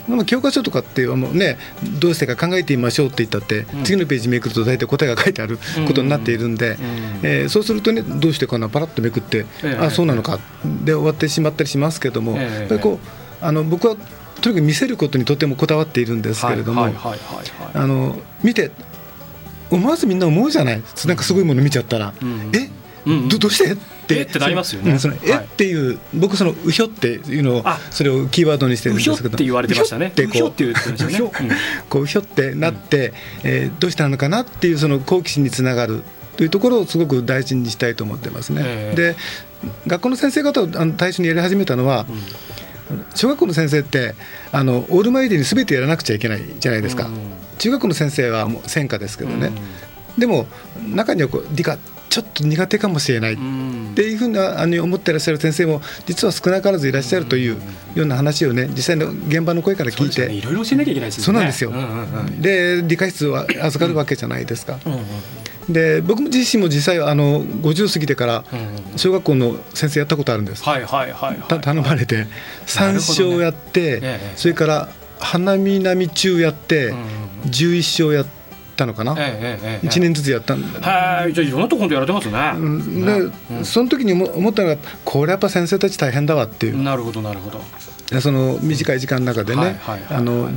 [0.07, 0.15] うん。
[0.17, 1.57] まあ教科書とかっていうもうね
[1.99, 6.77] どうしてか考えてみましょうって言ったって、次のページめくると大体答えが書いてあることになっているんで、
[7.23, 9.85] えーそうするとねどうしてかなパラッとめくって、ええ。
[9.85, 10.39] あそうなのか
[10.83, 12.59] で終わってしまったりしますけども、ええ。
[12.61, 12.99] やっぱりこ
[13.41, 13.95] うあの僕は
[14.41, 16.87] とにかく見せることにとてもこだわっているんですけれども、
[18.43, 18.71] 見て
[19.69, 20.81] 思わずみんな思うじゃない？
[21.05, 22.13] なんかすごいもの見ちゃったら、ん。
[22.53, 22.57] え？
[22.57, 22.70] うん
[23.05, 23.73] どどうして？
[23.73, 24.19] って。
[24.19, 24.21] え？
[24.23, 24.97] ってなりますよね。
[25.23, 25.45] えはい。
[25.45, 27.79] っていう僕そのうひょっていうのをあ。
[27.89, 30.13] それをキーワードにしてるんうひょっですけどて言われてましたね。
[30.15, 31.13] うひょってこううひょって言ってましたね。
[31.13, 31.31] うひょ
[31.89, 36.03] こうひょってなって、えーどうしたのかなっていうその好奇心につながる。
[36.37, 38.61] というところをすごく大事にしたいと思ってますね。
[38.63, 38.95] ええ。
[38.95, 39.15] で
[39.85, 42.07] 学校の先生方をあの対象にやり始めたのは、
[43.13, 44.15] 小学校の先生って
[44.51, 47.09] あのオールマイディに全てやらなくちゃいけないじゃないですか。
[47.59, 49.51] 中学校の先生はもう専科ですけどね、
[50.17, 50.47] でも
[50.83, 51.77] 中にはこう理科
[52.11, 57.55] ちょっと苦手かもしれないっていうふうなあの思ってらっしゃる先生も実は少なからずいらっしゃるという
[57.95, 61.25] ような話をね実際の現場の声から聞いて、いろいろ教えなきゃいけないですよね。
[61.25, 61.69] そうなんですよ。
[61.69, 64.77] うんうんうんで理科室を預かるわけじゃないですか。
[65.69, 68.43] で僕自身も実際あの50過ぎてから
[68.97, 70.63] 小学校の先生やったことあるんです。
[70.63, 71.37] はいはいはいはい。
[71.47, 72.27] た頼まれて
[72.65, 76.93] 3章やって、ええそれから花見並中やって、
[77.45, 78.25] 11章やっ
[78.75, 79.87] たのかな、ええええええ。
[79.87, 83.65] 1年ずつやったんだ、はいじゃあいろんなところでやられてますね、うん。
[83.65, 87.61] その時に思思ったのがこれやっぱ先生たち大変だわっていう、なるほどなるほど。
[88.19, 89.79] その短い時間の中でね、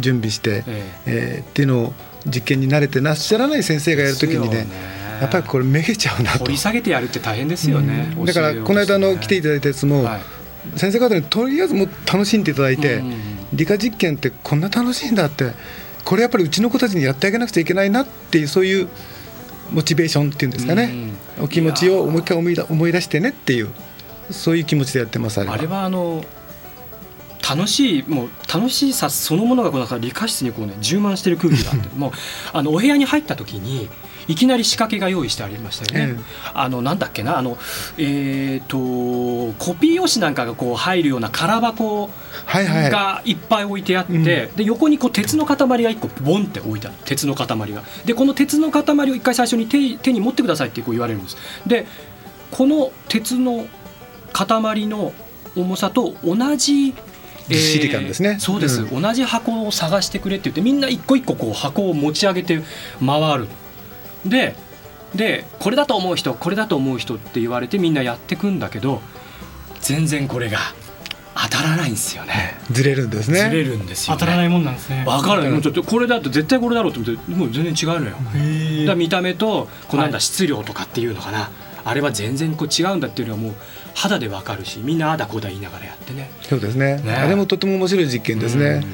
[0.00, 1.42] 準備して、ええ。
[1.42, 1.94] ーっていうのを
[2.26, 4.66] 実験に慣れてなっしゃらない先生がやるときにね
[5.20, 6.38] やっぱりこれめげちゃうなと。
[6.40, 10.20] 掘り下げてやるって大変ですよね、だからこの間の来ていただいたやつも、はい。
[10.78, 13.18] 先生方にとりあえずもう楽しんでいただいて、うんうんうん。
[13.52, 15.52] 理科実験ってこんな楽しいんだって
[16.04, 18.88] これやっぱりうちの子たちにやってあげなくちゃいけないなっていうそういう
[19.72, 20.92] モチベーションっていうんですかね、
[21.40, 23.70] お気持ちをもう一回思い出思い出してねっていう
[24.30, 26.24] そういう気持ちでやってますあれはあの
[27.46, 31.88] 楽しいもう楽しさそのものがこうなんか理科室にこうね充満してる空気があって。
[31.96, 32.12] もう
[32.52, 33.90] あのお部屋に入った時に
[34.28, 36.14] いきなり仕掛けが用意してありましたよね。
[36.18, 36.22] え
[36.54, 37.58] あのなんだっけなあの
[37.98, 42.10] えっ、とコピー用紙なんかがこう入るような空箱
[42.46, 42.90] はいはい。
[42.90, 47.82] がいっぱい置いてあって、で横にこう鉄の塊が1個ボンって置いてある鉄の塊が。
[48.04, 51.36] でこの鉄の塊を一回最初に手手に持ってくださいってこう言われるんです。
[51.66, 51.86] で
[52.50, 53.66] この鉄の
[54.32, 55.12] 塊の
[55.56, 56.94] 重さと同じ
[57.48, 58.38] ずっしり感ですね。
[58.40, 62.60] そうです、う同じ箱を探してくれって言ってみんな一個一個こう箱を持ち上げて
[63.04, 63.48] 回る
[64.26, 64.56] で
[65.14, 69.00] でこれだと思う人これだと思う人って言われてみんなやってくんだけど
[69.80, 70.58] 全然これが
[71.36, 72.58] 当たらないんですよね。
[72.70, 73.40] ずれるんですね。
[73.40, 75.04] ずれるんですよ、ね、当たらないもんなんですね。
[75.04, 75.42] わかる。
[75.42, 78.16] ねもうちょっとこれだと絶対これだろうと思ってもう全然違うのよ。
[78.86, 81.50] だ見た目とこうなんだ質量とかっていうのかな、
[81.84, 83.52] あれは全然こう違うんだっていうのはもう
[83.94, 86.30] 肌でわかるしみんなああだこうだ言いながらやってね。
[86.42, 86.98] そうですね。
[87.02, 87.12] ね。
[87.12, 88.84] あれもとても面白い実験ですね、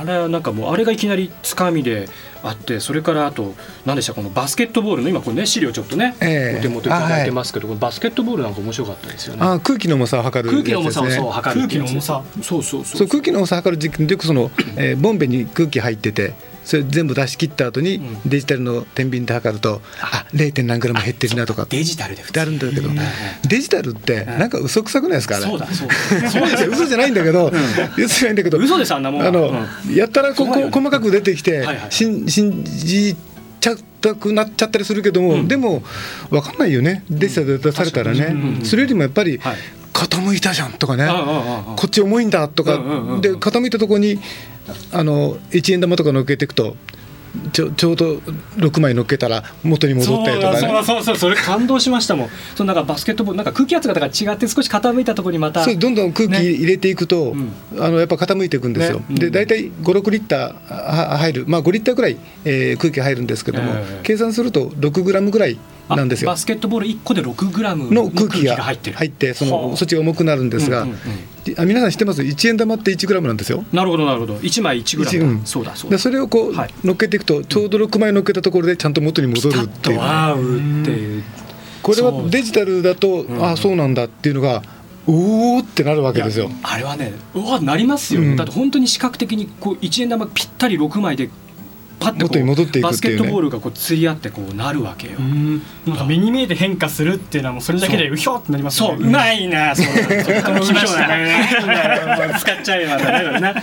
[0.00, 2.08] あれはなんかもうあれがいきなりつかみで
[2.42, 6.58] あってそれからあと何でしたこのバスケットボールの今これね資料ちょっとね、ええ。
[6.58, 9.40] お手元いただいてますけど、このバスケットボールなんか面白かったですよね。
[9.42, 13.08] あ空気の重さを測る空気の重さをそう測る空気の重さそうそうそうそう。
[13.08, 20.26] 空気の重さ測る実験でよくその、えーボンベに空気入っててそれ全部出し切った後にデジタルの天秤で測ると、あ。
[20.32, 20.62] 0.
[20.64, 21.66] 何グラム減ってるなとか。
[21.68, 22.88] デジタルでってあるんだけど、
[23.48, 25.44] デジタルってなんか嘘くさくないですかあれ？
[25.46, 25.88] そうだそう
[26.30, 27.50] そうですよ嘘じゃないんだけど、
[27.98, 29.28] 嘘じゃないんだけど嘘ですあんなもんは。
[29.28, 29.94] あの、うん。
[29.94, 33.16] やったらここ、細かく出てきて、信じ
[33.60, 35.82] ちゃったくなっちゃったりするけども、でも
[36.30, 37.04] 分かんないよね。
[37.10, 38.40] デジタルで出されたらね、確かに。
[38.40, 39.56] うんうんそれよりもやっぱり、はい
[40.06, 41.08] 傾いたじゃんとかね、
[41.76, 42.72] こっち重いんだとか、
[43.20, 44.18] で傾いたところに
[44.92, 46.76] あの1円玉とか乗っけていくと
[47.52, 48.16] ちょちょうど
[48.56, 50.58] 6枚乗っけたら元に戻ったりとかね。
[50.60, 52.28] そうだそうだそうそれ感動しましたもん。
[52.54, 57.34] そのなんかバスケットボールなんか空気圧がだから違って少し傾いたところにまたそうどんどん空気入れていくと、
[57.78, 59.04] あのやっぱ傾いていくんですよ、ね。
[59.08, 59.14] うん。
[59.14, 64.00] で大体56リッターは入る、まあ、5リッターぐらい、えー空気入るんですけども、ええ。
[64.02, 66.30] 計算すると6グラムぐらいあなんですよ。
[66.30, 68.96] バスケットボール1個で6グラムの空気が入ってる。
[68.96, 69.76] 入ってそのはあ。
[69.76, 71.60] そっちが重くなるんですが、うんうんうん。
[71.60, 73.64] あ皆さん知ってます？1円玉って1グラムなんですよ。
[73.72, 74.36] なるほどなるほど。
[74.36, 75.96] 1枚1グラム、うんそうだそうだ。
[75.96, 76.74] でそれをこう、はい。
[76.84, 79.98] 乗っけていくとちょうど6枚乗っけたところでちゃんと元に戻るっていう。
[79.98, 81.24] ワーウっていう。
[81.82, 84.62] これはデジタルだと、ああそうなんだっていうのが
[85.04, 86.48] おおってなるわけですよ。
[86.62, 88.36] あれはねうわなりますよ、うん。
[88.36, 91.28] だって本当に視覚的にこう1円玉ぴったり6枚で
[92.02, 95.18] パッてこ元に戻っていくバスケットボールがこう釣り合ってこうなるわけよ、
[95.86, 98.16] なんか目に見えて変化するっていうのはもうそれだけでう。
[98.16, 98.98] ひょってなりますよね。
[98.98, 99.08] そう。
[99.08, 99.74] うまいな。
[99.74, 103.62] そうそう来ましたね使っちゃえばね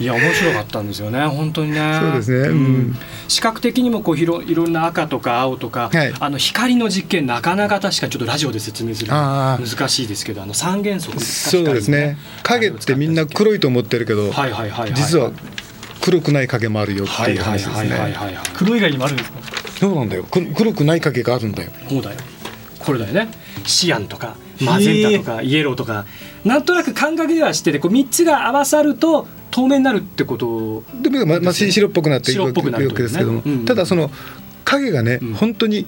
[0.00, 1.26] いや面白かったんですよね。
[1.26, 1.98] 本当にね。
[2.00, 2.48] そうですね。
[2.48, 2.96] うん。
[3.28, 6.12] 視覚的にもこういろいろんな赤とか青とか、はい。
[6.18, 12.16] あの光の実験なかなか確かにちょっとラジオで説明する難しいですけどあの三原則ですかそうですね。
[12.42, 14.94] 影ってみんな黒いと思ってるけど、はいはいはいはい。
[14.94, 15.32] 実は
[16.08, 17.90] 黒くない影もあるよっていう話ですね。
[18.56, 19.38] 黒以外にもあるんですか？
[19.78, 20.24] そうなんだよ。
[20.24, 21.70] く黒くない影があるんだよ。
[21.86, 22.16] そうだよ。
[22.78, 23.28] これだよね。
[23.66, 26.06] シアンとかマゼンタとかイエローとか。
[26.44, 30.82] なんとなく感覚では知っててこう3つが合わさると透明になるってこと？
[31.02, 34.10] でもままあし白っぽくなっていくわけですけども、うんただその
[34.64, 35.86] 影がね、本当に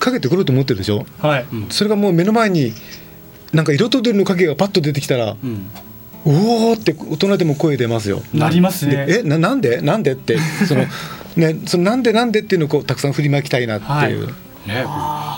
[0.00, 1.06] 影って黒いと思ってるでしょ？
[1.18, 2.72] はい、それがもう目の前に
[3.52, 5.70] なんか色とりの影がパッと出てきたら、うん
[6.24, 8.22] おおって大人でも声出ますよ。
[8.34, 9.80] なりますねでえななんで？
[9.80, 10.12] なんで？
[10.12, 10.84] ってその
[11.36, 14.34] ねそのなんでなんでっていうのをこうたくさん振りまきたいなっていう。
[14.66, 14.84] ね、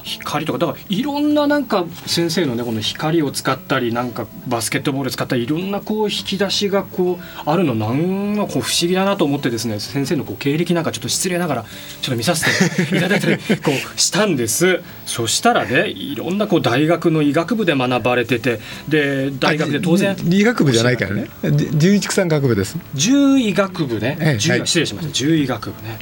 [0.02, 11.68] 光とかだからいろんななんか先生のねこの光を使ったりなんかバスケットボール使ったりいろんなこう引き出しがこうあるのなんかこう不思議だなと思ってですね先生のこう経歴なんかちょっと失礼ながらちょ
[12.08, 14.80] っと見させていただいたり こうしたんです。
[15.06, 18.58] そしたらねいろんなこう大学の医学部で学ばれてて
[18.88, 21.28] で大学で当然あ理学部じゃないからね。
[21.52, 22.76] じ十一区産学部です。
[22.96, 25.12] 獣医学部ね、ええ失礼しました。
[25.12, 25.98] 獣医学部ね。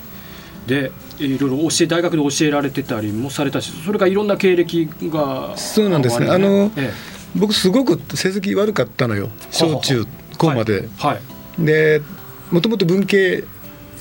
[0.66, 6.28] でいろいろ教え大学で教えられてたりもされたしそれからいろんな経歴がそうなんですね。
[6.30, 6.92] あの、え
[7.36, 9.28] 僕すごく成績悪かったのよ。
[9.50, 10.04] 小中
[10.36, 10.88] 高まで。
[10.98, 11.18] は
[11.58, 11.64] い。
[11.64, 12.02] で、
[12.50, 13.44] もともと文系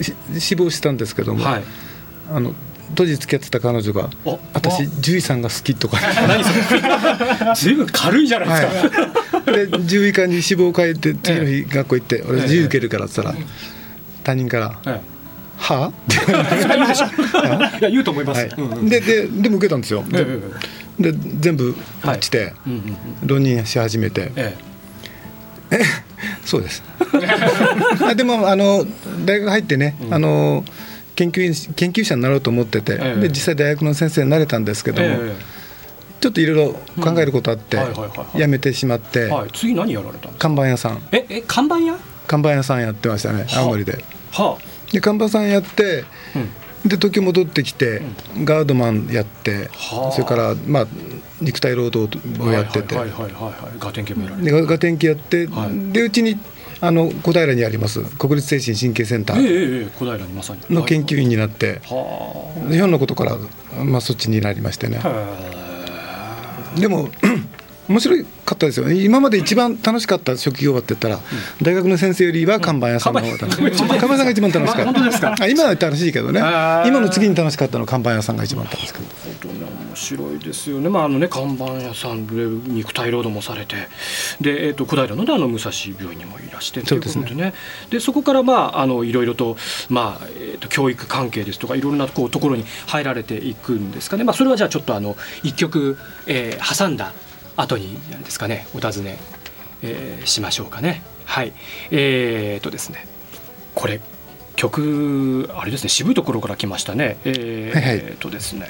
[0.02, 1.64] し志望してたんですけども、はい。
[2.32, 2.54] あの
[2.96, 6.00] 当時付き合ってた彼女がお私獣医さんが好きとか。
[6.28, 6.82] 何それ。
[7.56, 13.46] 随分軽いじゃないですか、はい、で獣医科に志望を変えて次の日学校行って「俺獣医受けるから」って言ったら
[14.24, 15.02] 他人から「え
[15.60, 15.86] は？
[15.86, 17.10] あ?」言うでしょい
[17.84, 18.50] や言うと思います、はい。
[18.58, 20.04] うんうんでででも受けたんですよ。
[20.08, 20.26] で
[21.00, 21.12] え。
[21.12, 22.80] で全部落ちてうんうん
[23.22, 23.28] うん。
[23.28, 24.32] 浪人し始めて。
[24.36, 24.56] え
[26.46, 26.82] そうです。
[28.04, 28.86] あでもあの
[29.26, 30.66] 大学入ってね、あの
[31.16, 33.22] 研究員研究者になろうと思ってて、ええ。
[33.22, 35.36] で実際大学の先生になれたんですけども、ええ。
[36.22, 38.38] ちょっといろいろ考えることあって、うんはいはいはいはい。
[38.42, 41.02] 辞めてしまって、はい、次何やられた看板屋さん。
[41.12, 41.98] ええ看板屋？
[42.28, 44.04] 看板屋さんやってましたねはあ青森で。
[44.32, 44.58] は
[44.92, 46.04] で看板さんやって、
[46.86, 48.02] で東京戻ってきて、
[48.44, 50.12] ガードマンやって、はあ。
[50.12, 50.88] それからまあ
[51.42, 54.52] 肉体労働あをやってて、はいはいはいはいはいガテン系もやられて。
[54.52, 55.94] でガガテンキやって、はい。
[55.94, 56.40] でうちに
[56.82, 59.92] あの小平にあります国立精神神経センター。
[59.92, 60.62] 小平にまさに。
[60.74, 63.38] の研究員になって、はでひょんなことから、
[63.84, 65.02] まあ、そっちになりましてね。
[66.78, 67.10] でも
[67.90, 71.20] 面白かったですよ今まで一番楽しかった職業はって言ったら、
[71.62, 73.96] 大学の先生よりは看板屋さんの方が楽しかった、看板。
[73.96, 74.84] 屋さんが一番楽しか
[75.34, 75.44] った。
[75.44, 76.40] あ今は楽しいけどね。
[76.40, 83.76] 今の次に楽しかったのは看板屋さんが一番楽しかった本当に面白いですよね、まああのね、看板屋さんで肉体労働もされて。
[84.40, 87.54] で、えー、と小平の,、ね、あの武蔵病院にもいらしてということでね。
[87.90, 89.58] でそこから、まあ、あのいろいろと,、
[89.90, 95.98] まあえー、と教育関係ですとかいろんなこうところに入られていくんですかね、まあ、それはじゃあちょっとあの一曲、
[96.28, 97.14] えー挟んだ
[97.62, 99.18] 後にあれですかねお尋ね、
[99.82, 101.02] えーしましょうかね。
[101.26, 101.54] はい
[101.92, 103.06] えー、とですね
[103.76, 104.02] これ
[104.56, 107.18] 曲あれですね渋いところから来ましたね。
[107.26, 108.68] えーはいはいえーとですね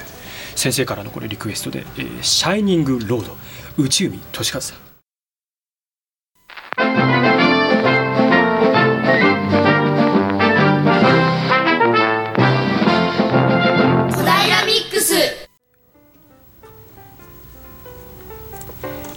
[0.56, 3.36] 先生からのこれリクエストで「えーシャイニングロード
[3.78, 4.78] 内海俊和さん」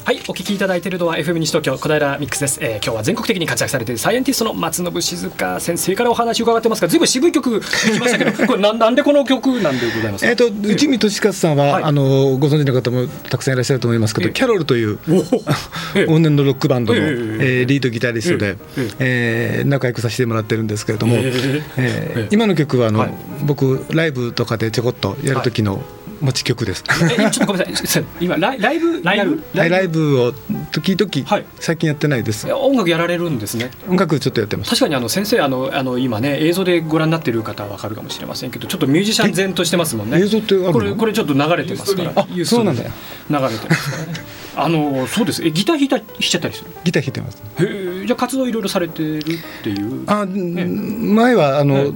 [0.05, 10.25] はい、お聞きいただいているのは FM 西東京小平ミックスです、えー、今日は全国的に活躍されているサイエンティストの松信静香先生からお話を伺ってますがずいぶん渋い曲できましたけど これなんなんでこの曲なんでございます？
[10.25, 17.05] かえー、と内海俊和さんは、あのご存知の方もたくさんいらっしゃると思いますけど、キャロルという往年 のロックバンドの、ええ。
[17.05, 18.57] えーリードギタリストで、
[18.99, 21.61] えー仲良くさせてもらってるんですけれども、ええ。
[21.77, 23.13] えー今の曲はあの、はい。
[23.45, 25.81] 僕ライブとかでちょこっとやる時の
[26.23, 26.83] 持ち曲です。
[27.17, 28.05] えちょっとごめんなさい。
[28.21, 29.03] 今ライライブ？
[29.03, 29.43] ライブ？
[29.55, 30.31] はい、ライブを
[30.71, 32.51] 時々、最近やってないです。
[32.53, 33.71] 音楽やられるんですね。
[33.89, 34.69] 音楽ちょっとやってます。
[34.69, 40.21] 確かにあの先生あのあの今ね映像でご覧になっている方はわかるかもしれませんけどちょっとミュージシャン前としてますもんね。
[40.21, 40.73] 映像ってあるの？
[40.73, 42.13] これこれちょっと流れてますから。
[42.15, 42.83] あそうなんだ。
[42.83, 42.91] よ
[43.29, 44.13] 流れてますからね
[44.55, 45.43] あのそうです。
[45.43, 46.71] えギター弾いた弾いちゃったりする？
[46.83, 47.43] ギター弾いてます。
[47.59, 49.23] へえじゃあ活動いろいろされてるっ
[49.63, 50.03] ていう？
[50.07, 51.93] あ、前はあの、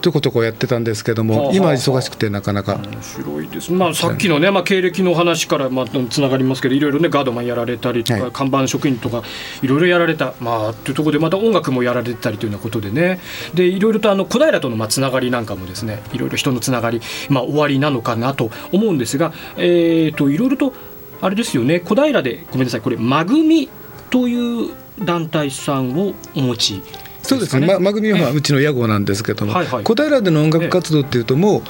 [0.00, 2.76] ちょこちょこやってたんですけども、今は忙しくてなかなか。
[2.76, 9.22] 面白いです、まあ、さっきのね、まあ、経歴の話からまあつながりますけどいろいろねガードマンやられたりとか、看板職員とか
[9.62, 13.20] いろいろやられた、まあ、というところでまた音楽もやられたりというようなことでね。
[13.54, 20.72] でいろいろとあの小平とのまあつながりなんかもですねいろいろ人のつながり、まあ、終わりなのかなと思うんですが、えー、といろいろと
[21.20, 23.68] あれですよね小平でごめんなさいこれ「まぐみ」
[24.10, 26.82] という団体さんをお持ち
[27.24, 27.66] そうですね。
[27.66, 29.84] ままぐみはうちの屋号なんですけども、はいはい。
[29.84, 31.62] 小平での音楽活動っていうともう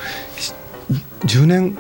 [1.27, 1.77] 10年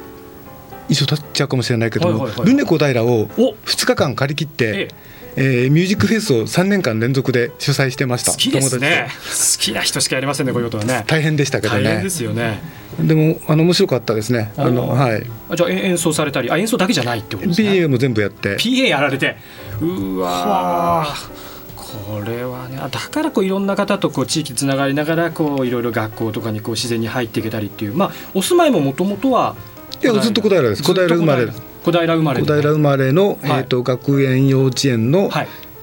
[0.88, 2.48] 以上経っちゃうかもしれないけども、はいはいはい。
[2.48, 4.88] ルネ小平を2日間借り切って、
[5.36, 8.32] えーミュージックフェスを3年間連続で主催してました。
[8.32, 9.08] 好きですね。
[9.08, 11.04] 友好きな人しかやりませんねこういうことはね。
[11.06, 11.82] 大変でしたけどね。
[11.82, 12.60] 大変ですよね。
[13.00, 14.52] でもあの面白かったですね。
[14.56, 15.26] あのはい。
[15.50, 17.70] あじゃあ演奏されたりあ演奏だけじゃないってことですね。
[17.70, 18.56] PA も全部やって。
[18.56, 19.36] PA やられて。
[19.80, 21.53] うわー
[21.98, 29.56] これはねあだからこういろんな方とこう地域つながりながらこういろいろ学校とかにこう自然に入っていけたりっていうまあお住まいももともとは
[30.02, 30.82] いやずっと小平です。
[30.82, 31.46] 小平生まれ。
[31.84, 35.30] 小平生まれ小平生まれの、えっ、と学園幼稚園の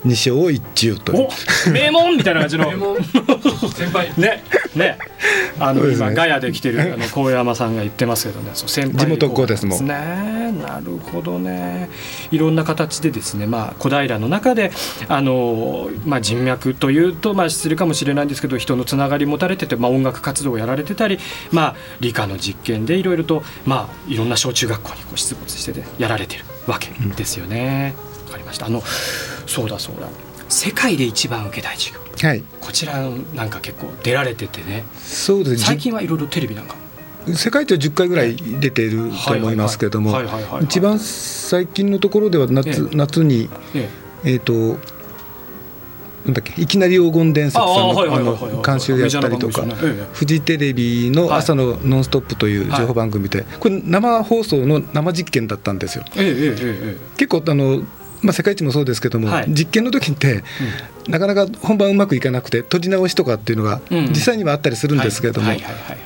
[0.04, 1.28] 二小一中という。
[1.68, 2.72] お名門みたいな感じの。
[3.74, 4.12] 先輩。
[4.18, 4.44] ね
[4.76, 4.98] ね。
[5.60, 5.94] あのね。
[5.94, 8.52] 今ガヤで来てるあの高山さんが言ってますけどね。
[8.54, 11.90] そう先輩地元っ子ですもんねなるほどね。
[12.32, 13.46] いろんな形でですね。
[13.46, 14.72] まあ小平の中で
[15.08, 21.20] あのまあ人脈というとまあ失礼かもしれないんですけど人のつながり持たれててまあ音楽活動をやられてたり
[21.52, 27.96] まあ理科の実験でいろいろとまあいろんな小中学校にこう出没しててやられてるわけですよね。
[27.98, 28.66] わ、かりました。
[28.66, 28.82] あの
[29.46, 30.08] そうだそうだ。
[30.50, 32.28] 世界で一番受けたい授業。
[32.28, 32.44] はい。
[32.60, 34.84] こちらなんか結構出られててね。
[34.98, 35.58] そうですね。
[35.60, 36.82] 最近はいろいろテレビなんかも。
[37.36, 40.20] 世界一は10回ぐらい出ていると思いますけども
[40.62, 42.96] 一番最近のところでは夏,、ええ。
[42.96, 43.90] 夏に、え
[44.24, 44.36] え。
[44.38, 44.80] ー、と
[46.26, 49.64] なんだっけいきなり黄金伝説さんの監修やったりとか
[50.14, 56.04] フジテレビの朝の「ノンストップ!」という情報番組でこれ生放送の生実験だったんですよ。
[56.16, 56.98] ええええええ。
[57.18, 57.84] 結構あの
[58.22, 59.46] まあ、世界一もそうですけども、はい。
[59.50, 60.44] 実験の時って、
[61.08, 64.08] なかなか本番うまくいかなくて閉じ直しとかっていうのがうん。
[64.10, 65.52] 実際にはあったりするんですけれども、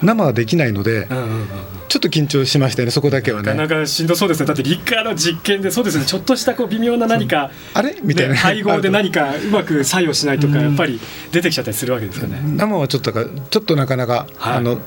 [0.01, 1.47] 生はできないので、うんうんうん
[1.87, 3.69] ちょっと緊張しましたよねそこだけはなかなね。
[3.69, 4.47] かしんどそうですね。
[4.47, 6.03] だって理科の実験でそうですね。
[6.03, 7.95] ちょっとしたこう微妙な何かあれ？
[8.03, 10.99] みたいな、ね配合で何かうまく作用しないとかやっぱり
[11.31, 12.41] 出てきちゃったりするわけですよね。
[12.57, 14.57] 生はちょっとかちょっとなかなか、はい。
[14.57, 14.81] あの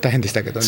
[0.00, 0.66] 大変でしたけどね。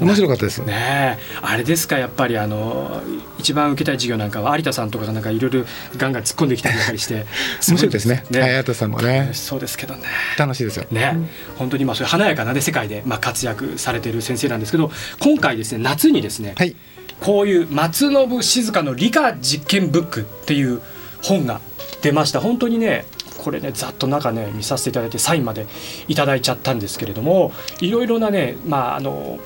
[0.00, 0.58] 面白かったです。
[0.62, 1.18] ね。
[1.18, 1.18] え。
[1.42, 3.02] あれですかやっぱりあの
[3.38, 5.64] 一番受けたい授業なんかは有田さんとかがなんかいろいろ
[5.96, 7.26] ガンガン突っ込んできたりなんかりして。
[7.68, 8.24] 面白いですね。
[8.30, 9.30] ねはい、綾田さんもね。
[9.32, 10.02] そうですけどね。
[10.36, 10.86] 楽しいですよ。
[10.90, 11.16] ね、
[11.56, 16.74] 本当にまあそういう華やかな、ね、世界でまあ活躍されている先生なんですけど今回ですね夏にですね、はい。
[17.20, 20.80] こういう松信静香の理科実験ブックっていう
[21.22, 21.60] 本が
[22.02, 22.40] 出ました。
[22.40, 23.04] 本当にね
[23.44, 25.66] これねざっと中ね見させていただいてサインまで
[26.08, 29.38] いただいちゃったんですけれどもいろいろなねまああの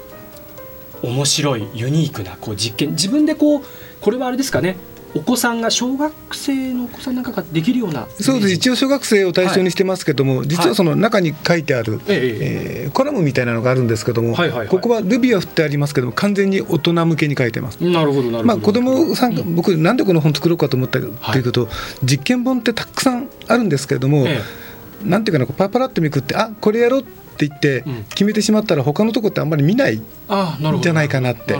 [1.02, 3.62] 面白いユニークなこう実験自分でこう
[4.00, 4.76] これはあれですかね
[5.14, 8.52] お子さんが小学生のお子さんなんかができるようなそうです。
[8.52, 14.68] 一応小学生を対象にしてますけども、実はその中に書いてある、ええーコラムみたいなのがあるんですけども、はいはいはい。
[14.68, 17.76] ここはルビーは振ってありますけども完全に大人向けに書いてます。
[17.82, 21.68] なるほどなるほど、まあ、子供さん、僕なんでこの本作ろうかと思ったかというと、
[22.02, 24.40] 実験本ってたくさんあるんですけれども、え
[25.04, 30.82] なんていうかなパラパラってめくってあこれやろうって言って決めてしまったら他のとこってあんまり見ないあなるほど。
[30.82, 31.56] じゃないかなって。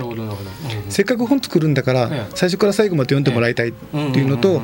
[0.88, 2.32] せっかく本作るんだから、ええ。
[2.34, 4.60] 最初から最後まで読んでもらいたいっていうのと、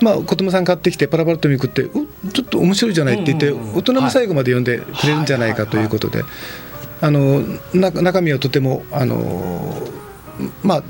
[0.00, 6.24] まあ、子供さん買ってきてパラパラとめくっておちょっと面白いじゃないって言って、大人も最後まで読んでくれるんじゃないかということで、
[7.00, 7.42] あの
[7.74, 9.74] な中身はとてもあの
[10.62, 10.82] まあ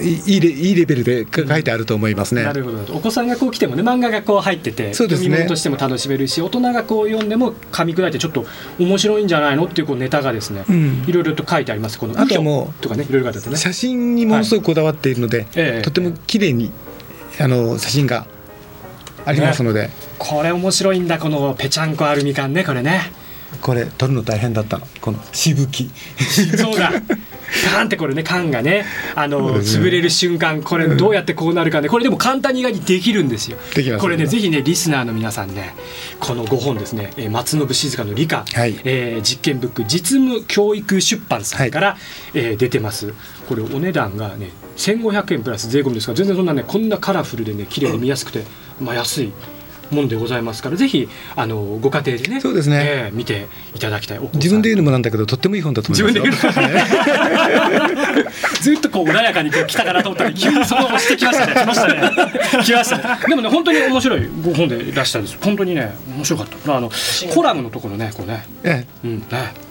[0.00, 2.42] いいいレいいレベルで書いてあると思いますね。
[2.42, 2.94] なるほど。
[2.94, 5.24] お子さんがこう来てもね漫画がこう入っててそうですね。
[5.24, 8.44] 読み物としても楽しめるし大人がこう読んでも噛み砕いてちょっと
[8.78, 11.04] 面白いんじゃないのっていうこうネタがですね、うん。
[11.06, 11.98] いろいろと書いてあります。
[11.98, 13.56] このあとはもうとかねいろいろ書いてあってね。
[13.56, 15.82] 写真にものすごくこだわっているので、ええ。
[15.82, 16.70] とても綺麗に
[17.38, 18.26] あの写真が
[19.24, 23.12] ありますので、これ面白いんだこのぺちゃんこアルミ缶ねこれね。
[23.60, 24.86] これ撮るの大変だったの。
[25.00, 25.90] このしぶき。
[26.56, 26.92] そうだ
[27.72, 28.84] ガーンってこれね缶がね
[29.14, 33.58] あの潰れる瞬間これどうやってこうなるかねこれでも簡単に意外にできるんですよ。
[33.74, 35.74] できますこれねぜひねリスナーの皆さんね
[36.18, 38.44] この5本ですね、えー松信静香の理科、
[38.84, 41.96] えー実験ブック実務教育出版さんから、
[42.34, 43.14] えー出てます。
[43.48, 48.44] これお値段がね1500円プラス税込みですから全然そんなねこんなカラフルでね綺麗で見やすくて、
[48.80, 49.32] まあ、安い
[49.90, 52.80] もんでございますからぜひあのご家庭でねそうですね。
[52.84, 56.24] えー見ていただきたい自分で言うのもなんだけどとってもいい本だと思いますよ。
[56.24, 56.72] 自分で
[58.14, 58.24] 言
[58.60, 61.54] ずっとこう穏やかにこう来たかなと思ったら急にそこ押してきましたね。
[61.54, 62.00] 来ましたね。
[62.64, 63.04] 来ましたね。
[63.28, 65.38] でもね本当に面白いご本でいらしたんです。
[65.42, 66.76] 本当にね面白かった。
[66.76, 66.90] あの
[67.34, 68.44] コラムのところねこうね。
[68.62, 68.86] え。
[69.04, 69.69] うんね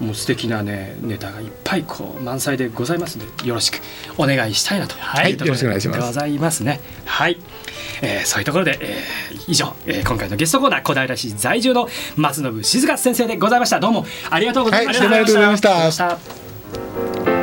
[0.00, 3.80] もう素敵なねネタがいっぱいこう満載でございますのでよろしく
[4.18, 4.94] お願いしたいなと。
[4.98, 6.00] はいいよろしくお願いします。
[6.00, 6.80] ございますね。
[7.04, 7.38] はい、
[8.02, 13.80] えーそういうところで、えー以上、えー今回のゲストコーナー小平市在住の松信静勝先生でございました。
[13.80, 15.96] どうもありがとうございました、はいありがとうございまし
[17.28, 17.33] た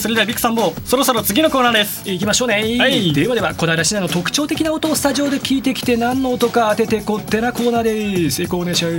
[0.00, 2.02] それではビッグサンボーそろそろ次のコーナーです。
[2.06, 3.12] 行きましょうね、はい。
[3.12, 7.82] ではでは小平市内の特徴的な音をスタジオで聞いてきて何の音か当ててこってなコーナー
[8.24, 8.42] です。
[8.42, 8.76] エコーお願い。
[8.76, 8.90] しま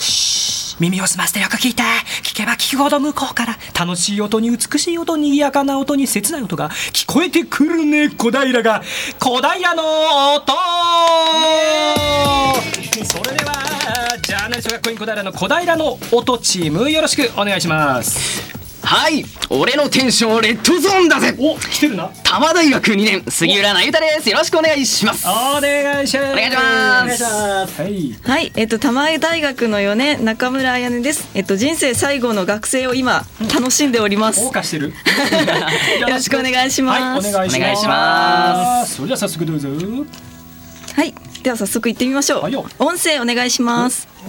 [0.00, 1.82] す、耳を澄ませてよく聞いて
[2.22, 8.08] 聞けば聞くほど向こうから楽しい音に美しい音賑やかな音に切ない音が聞こえてくるね。
[8.08, 8.82] 小平が
[9.18, 9.82] 小平の
[10.36, 10.52] 音。
[13.04, 18.39] それではジャーナリスト学校員小平の小平の音チームよろしくお願いします
[18.82, 31.30] はい俺のテンションレッドゾーンだぜお来てるな多摩大学2年杉浦那由太ですよろしくお願いしますお願いしますお願いしますはいはい、えっと多摩大学の4年中村彩音です。
[31.34, 34.40] えっと人生最後の学生を今楽しんでおります。
[34.40, 34.88] 謳歌してる。
[36.00, 37.26] よろしくお願いします。
[37.34, 37.56] はい、お願いします。
[37.56, 39.68] お願いしますそれでは早速どうぞ。
[40.94, 42.44] はい、では早速行ってみましょう。
[42.78, 44.06] 音声お願いします。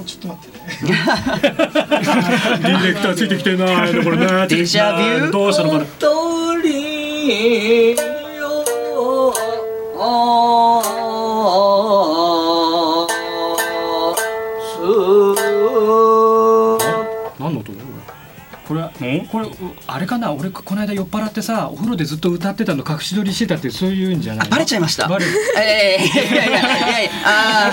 [0.81, 0.91] ディ
[2.85, 4.47] レクターついてきてないねこれね。
[4.47, 5.31] デジャビュー？
[5.31, 5.85] どうしたのかな？
[5.91, 5.99] 何
[8.39, 9.33] の
[18.71, 18.81] これ。
[18.81, 18.91] は。
[19.29, 19.47] これ
[19.87, 20.31] あれかな？
[20.31, 24.51] 俺この間酔っ払ってさお風呂でずっと歌ってたの隠し撮りしてたってそういうんじゃないの？
[24.51, 25.25] バレちゃいましたバレ
[25.57, 27.71] ええいやいやいやいやあ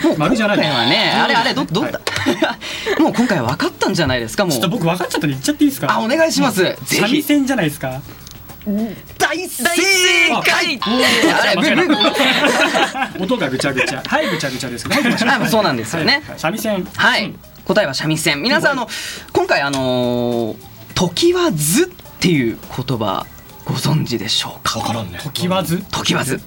[0.00, 2.00] ーもう丸じゃないはねあれあれどどうだ
[2.98, 8.00] もう今回は分かったんじゃないですかもうちょっと僕分かっちゃったんで言っちゃっていいですかあお願いしますぜひ三味線じゃないですか
[9.18, 9.64] 大正
[10.44, 10.78] 解
[13.18, 17.34] 音がぐちゃぐちゃはいぐちゃぐちゃですけどそうなんですよね三味線はい
[17.68, 18.42] 答えは三味線。
[18.42, 18.88] 皆さんあの
[19.32, 21.86] 今回あのー時はずっ
[22.18, 23.24] ていう言葉
[23.68, 24.78] ご存知でしょうか？
[24.78, 25.20] わからんね。
[25.22, 25.84] 時はず。
[25.90, 26.40] 時はず。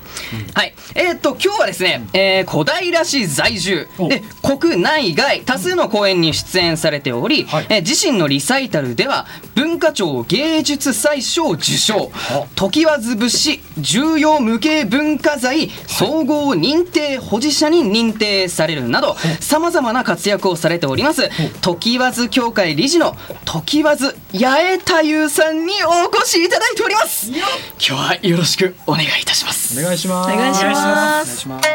[0.56, 0.74] はい。
[0.96, 12.12] えーっと今日はですね、えー小平市在住で国内外多数の公演に出演されており、えー自身のリサイタルでは文化庁芸術祭賞を受賞。
[12.56, 21.30] 時はず節重要無形文化財総合認定保持者に認定されるなどさまざまな活躍をされております
[21.62, 23.16] 時わず協会理事の
[23.46, 24.94] 時わず八重太
[25.26, 27.36] 夫さんにお越しいただいております今
[27.78, 29.78] 日はよろしくお願いいたします。
[29.78, 30.32] お願いします。
[30.32, 31.72] お願いしますお願いします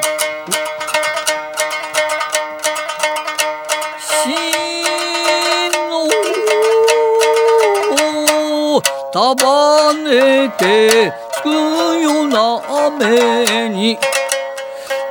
[8.79, 8.83] を
[9.13, 13.99] 束ねてつくような雨に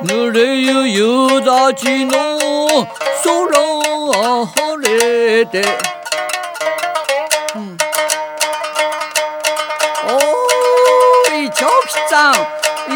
[0.02, 2.84] 濡れゆ夕立の
[3.24, 3.58] 空
[4.08, 4.82] は晴
[5.38, 5.64] れて、
[11.96, 12.34] いチョキさん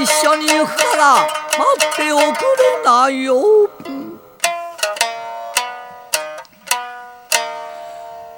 [0.02, 3.70] 一緒に行くから待っておくれなよ。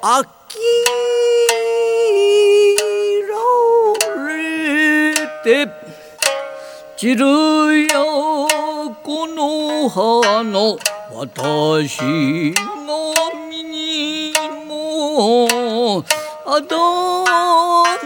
[0.05, 0.57] あき
[3.29, 3.33] ら
[4.27, 5.71] れて
[6.97, 7.23] 散る
[7.87, 7.95] よ
[9.01, 10.75] この花
[11.09, 12.01] 私
[12.85, 13.13] の
[13.49, 14.33] 身に
[14.67, 16.03] も
[16.45, 16.75] あだ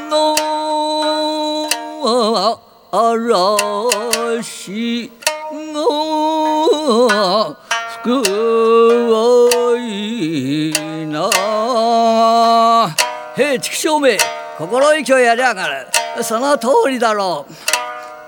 [0.08, 0.36] の
[2.92, 5.12] 嵐
[5.74, 7.58] が
[8.04, 8.08] 吹く
[9.78, 10.74] い
[11.08, 11.30] な。
[13.38, 14.18] へえ畜生め
[14.58, 15.86] 心意気をやりやがる。
[16.24, 17.46] その通りだろ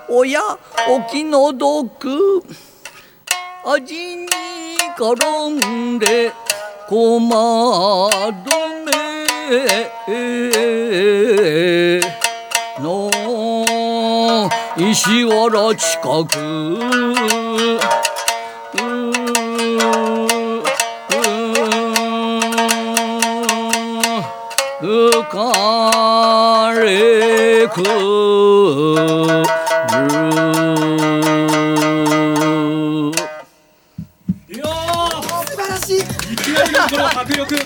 [0.08, 0.18] う。
[0.20, 0.40] おや
[0.88, 2.44] お気の毒。
[3.64, 4.28] 味に
[4.96, 6.32] 絡んで
[6.88, 7.28] 困
[8.08, 8.14] る
[8.86, 8.90] ね
[10.06, 11.99] の
[14.80, 16.38] 石原近く。
[24.80, 27.90] 浮かれくる
[34.48, 34.64] いや
[35.44, 36.00] 素晴らしいい
[36.36, 37.64] きなりのこの迫力素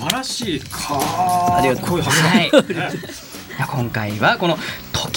[0.00, 2.22] 晴らしいかありがとうございます。
[2.22, 2.50] はい。
[3.70, 4.56] 今回はこの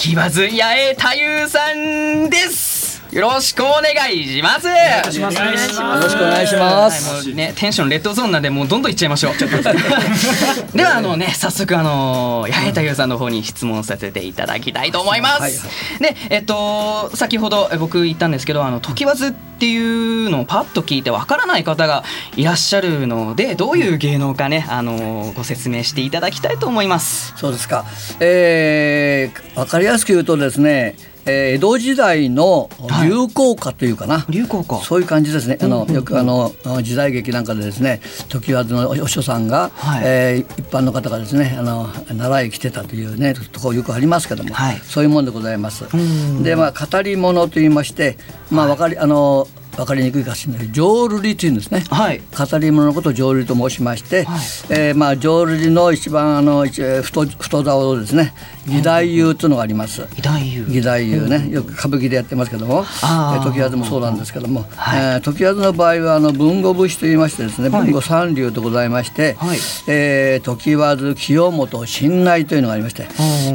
[0.06, 1.08] 時わず八重太
[1.46, 3.02] 夫さんです。
[3.10, 4.68] よろしくお願いします。
[4.68, 9.34] お願いしますお願いしますよろしくお願いしますねテンションレッドゾーンなんでもうどんどんいっちゃいましょう。
[10.76, 15.42] ではあのね早速あの八重太夫さんの方に質問させていただきたいと思います。
[15.42, 15.52] はい
[15.98, 22.04] でえっと先ほどえ僕言ったんですけどあの時わずっていうのをパッと聞いてわからない方が
[22.36, 27.32] いらっしゃるのでどういう芸能かねあのご説明していただきたいと思います。
[27.36, 27.86] そうですか。
[28.20, 30.94] えー、わかりやすく言うとですね、
[31.26, 32.70] えー江戸時代の
[33.02, 34.76] 流行歌というかな、流行歌。
[34.78, 35.58] そういう感じですね。
[35.60, 36.52] あのよくあの
[36.82, 40.02] 時代劇なんかでですね、時和のお師匠さんが、はい。
[40.04, 44.78] えー一般の方がですね、あの習い来てたというねところよくありますけども、はい。
[44.82, 45.84] そういうもんでございます。
[45.96, 46.42] ん。
[46.42, 48.18] でまあ語り物と言いまして、
[48.50, 51.84] まあわかりあのわかりにくいかもしれない浄瑠璃というんですね。
[51.90, 52.20] はい。
[52.20, 54.40] 語り物のことを浄瑠璃と申しまして、はい。
[54.70, 58.32] えーまあ浄瑠璃の一番あの太太竿をですね
[58.66, 58.90] 義太
[59.30, 60.00] 夫というのがあります。
[60.02, 61.28] 義太夫。
[61.28, 65.00] ね、よく歌舞伎でやってますけども、えー時和もそうなんですけども、はい。
[65.00, 67.82] えー時和の場合はあの文語節と言いましてですね、はい。
[67.84, 69.58] 文語三流とございまして、はい。
[69.88, 73.06] えー時和清本信内というのがありまして、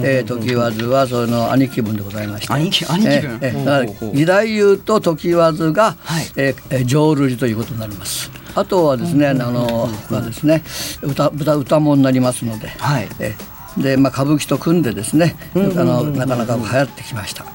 [0.04, 3.40] えー時和はその兄貴分でございまして、兄貴兄貴分。
[3.42, 6.26] えーえー義太夫と時和が、はい。
[6.36, 8.32] えーえー浄瑠璃ということになります。
[8.54, 10.62] あとはですね、あのはですね、
[11.02, 13.08] 歌歌歌もになりますので、はい。
[13.20, 13.34] え
[13.78, 17.46] でまあ歌舞伎と組んでですね、あのなかなか流行ってきました。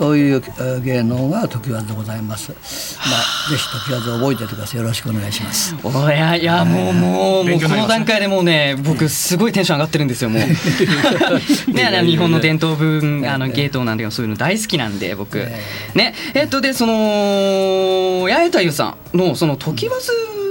[0.00, 2.52] そういうえー芸能が時和でございます。
[2.98, 4.80] まあぜひ時和を覚えててください。
[4.80, 5.74] よろしくお願いします。
[5.82, 10.42] おやいやもうもうもうこの段階でもうね僕すごいテンション上がってるんですよもう。
[11.72, 15.38] ねあの日本の伝統文あの芸当なんでそういうの大好きなんで僕。
[15.94, 20.49] ねえっとでその八重太夫さんのその時わずっ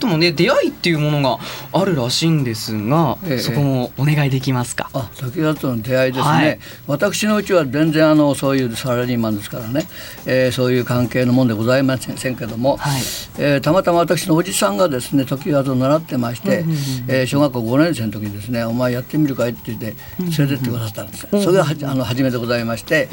[0.00, 1.38] とのね出会いっていうものが
[1.72, 3.38] あるらしいんですが、ええ。
[3.38, 4.90] そこもお願いできますか？
[4.92, 6.58] あ時和との出会いですね、はい。
[6.88, 9.86] 私のうちは全然あのそういうサラリーマンですからね、
[10.26, 12.78] えーそういう関係のもんでございませんけども、
[13.38, 16.64] えーたまたま私のおじさんがですね時和と習ってまして、
[17.06, 23.08] えー小学校5年生の時にですね「お前やってみるかい?」って言って連れてってくださったんです、それがあの初めでございまして、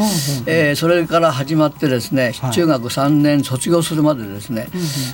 [0.46, 4.68] えーそれから始まってですね中学3年卒業するまでですね、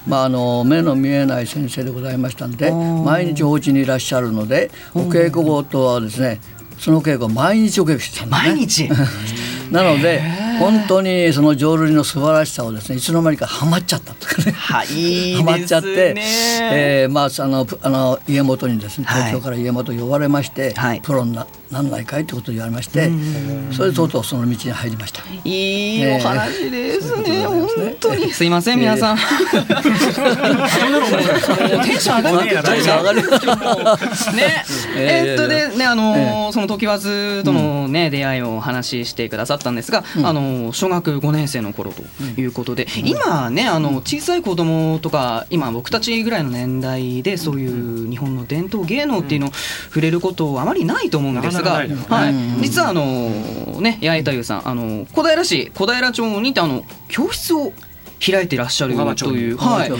[0.08, 6.40] まあ、あの目の見えない先生でございましたんで毎日お家にいらっしゃるのでお稽古後とはですね
[6.80, 8.90] その稽古を毎日お稽古してたんですね。
[8.90, 9.34] 毎日？
[9.72, 10.22] なので
[10.60, 14.52] 本当にその浄瑠璃の素晴らしさをですねいつの間にかハマっちゃったとかね。
[14.52, 16.22] はい、ハマっちゃって、ね
[16.74, 23.10] えーまああのぷあの家元にですね東京から家元呼ばれまして、プロにななんないかいってことを言われまして、
[23.72, 25.24] それでとうとうその道に入りました。
[25.44, 27.68] いいお話ですね、本
[28.00, 28.32] 当に。
[28.32, 29.18] すいません、皆さん。
[29.18, 29.28] テン
[32.00, 32.64] ション上がる。
[32.64, 33.22] テンション上がる。
[34.36, 34.66] ね、
[34.96, 36.52] ええっとでね、あのえー。
[36.52, 42.04] その時わずとのね、出会いをお話ししてくださったんですが、あのー小学5年生の頃と
[42.40, 51.84] いうことで、今ね、あの小さい子供とか、今僕たちぐらいの年代で、そういう日本の伝統芸能っていうのを触れることあまりないと思うんですが、は
[52.28, 52.34] い。
[52.34, 57.74] うん、実はあのーね、八重太夫さん、あの小平市小平町にてあの教室を
[58.26, 59.98] 開いていらっしゃるという、はい、と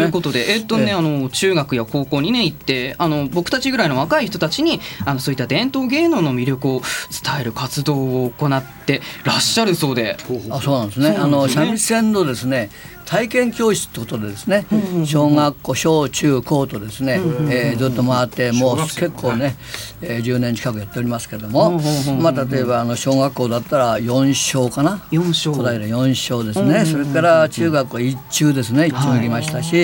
[0.00, 0.92] いうことで、えっとね、ええ。
[0.92, 6.82] あの中学や高校にね行って、あの僕たちぐらいの若い人たちに、あのそういった伝統芸能の魅力を
[7.24, 10.18] 伝える活動を行ってらっしゃるそうで。
[10.50, 11.16] あそうなんですね。
[11.18, 12.68] あの三味線のですね
[13.12, 14.64] 体験教室ってことでですね、
[15.04, 19.54] 小学校小中高とですね、えーずっと回ってもう結構ね、
[20.00, 21.78] えー10年近くやっておりますけども、
[22.22, 26.86] まあ例えばあの小学校だったら4小かな？4小小平4小ですね。
[26.86, 28.84] それから中学校1中ですね。
[28.84, 29.76] 1中も行きましたし、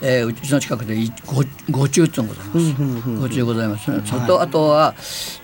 [0.00, 1.10] えーうちの近くで 5,
[1.72, 2.82] 5中っていうのがございます。
[3.26, 3.84] 5中ございます。
[3.84, 4.94] それとあとは、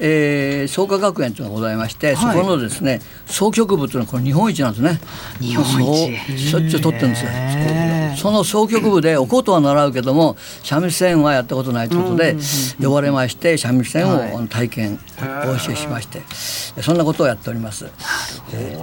[0.01, 4.99] えー創価学園というのがございまして、そこのですね総曲部というのはこれ日本一なんですね。
[5.41, 5.65] 日本
[6.09, 7.31] 一しょっちゅう取ってるんですよ。
[8.17, 12.37] その総曲部でお琴は習うけども三味線はやったことないということで
[12.83, 14.99] 呼ばれまして三味線を体験
[15.45, 16.23] お教えしまして
[16.83, 17.87] そんなことをやっております。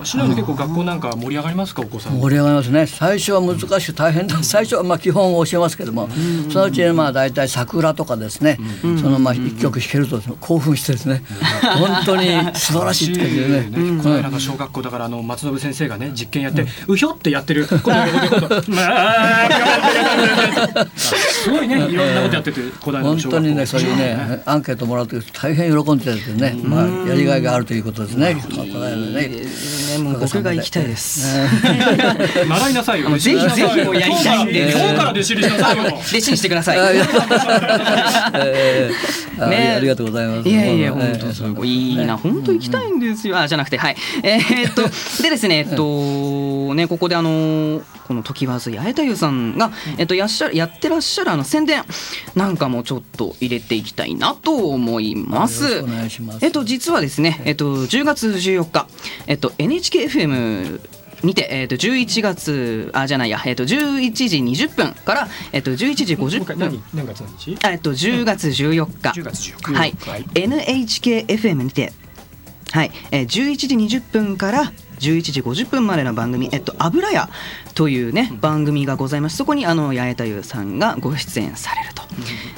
[0.03, 1.81] しのぶ結構学校なんか盛り上がりますか？
[1.81, 2.19] お子さん。
[2.19, 2.86] 盛り上がりますね。
[2.88, 4.41] 最初は難しく大変だ。
[4.43, 6.07] 最初はまあ基本を教えますけども
[6.49, 8.57] そのうちにまあ大体桜とかですね。
[8.81, 11.23] そのまあ一曲弾けると興奮してですね。
[11.61, 14.01] 本当に素晴らしいって感じでね。
[14.01, 17.67] この間の小学校だからあの松信先生がね実験やってうひょってやってる。
[17.67, 18.14] この横で今度まあ
[20.95, 23.47] すごいねいろんなことやっててこの間の本当小学校。
[23.47, 28.38] にねそういうねアンケートもらうと大変喜んでてねまあやりがいがあるということですね。
[28.41, 29.28] この間ね。
[29.28, 29.41] ね
[29.99, 31.38] もう僕が行きたいです。
[32.47, 33.09] 習いなさいよ。
[33.18, 34.72] ぜひぜひもうやりたいんで。
[34.72, 35.84] 今日から弟子入りしなさいよ。
[35.95, 36.78] 弟子にしてください。
[39.49, 39.74] ね。
[39.76, 40.49] ありがとうございます。
[40.49, 43.38] いやいや、本当すごいいいな、本当行きたいんですよ。
[43.38, 43.97] あ、じゃなくて、はい。
[44.24, 44.84] えーっと、
[45.24, 51.84] でですね、えっと、ね、ここであの、この時わず八重太夫さんが、えっと、やっしゃやってらっしゃるあの宣伝
[52.36, 55.84] なんかもちょっと入れていきたいなと思います。
[56.41, 58.88] えっと、実はですね、えっと、10月14日、
[59.28, 60.80] えっと、NHKFM
[61.24, 66.60] にて、えっと、11月、あ、じゃないや、えっと、11時20分から、えっと、11時50分。
[66.60, 67.58] 何何月何日？
[67.64, 69.20] あえっと、10月14日。
[69.20, 69.74] 10月14日。
[69.74, 69.93] はい。
[70.36, 71.91] NHKFM にて、
[72.72, 77.29] はい、えー、11時20分から11時50分までの番組「えっと、油屋」
[77.75, 79.37] というね、番組がございます。
[79.37, 82.03] そこにあの八重太夫さんがご出演されると。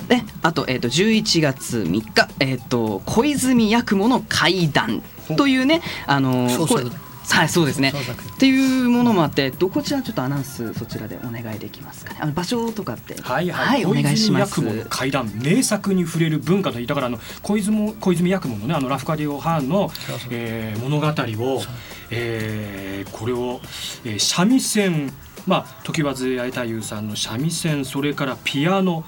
[0.07, 5.01] であと,、えっと11月3日、えっと、小泉八雲の怪談
[5.35, 6.47] というねあの
[7.29, 7.93] はいそうですね。
[8.35, 12.19] っていうものもあってどこちらちょっとアナウンスそちらでお願いできますかね。
[12.21, 13.21] あの場所とかって。
[13.21, 14.61] はいはい、お願いします。
[14.61, 19.91] 小泉八雲の怪談名作に触れる文化といいだからあの小泉小泉八雲のねあのラフカディオ・ハーンの、
[20.29, 21.61] えー物語を、
[22.11, 23.61] えーこれを、
[24.05, 25.13] えー三味線
[25.45, 29.05] まあ時和津八重太夫さんの三味線それからピアノ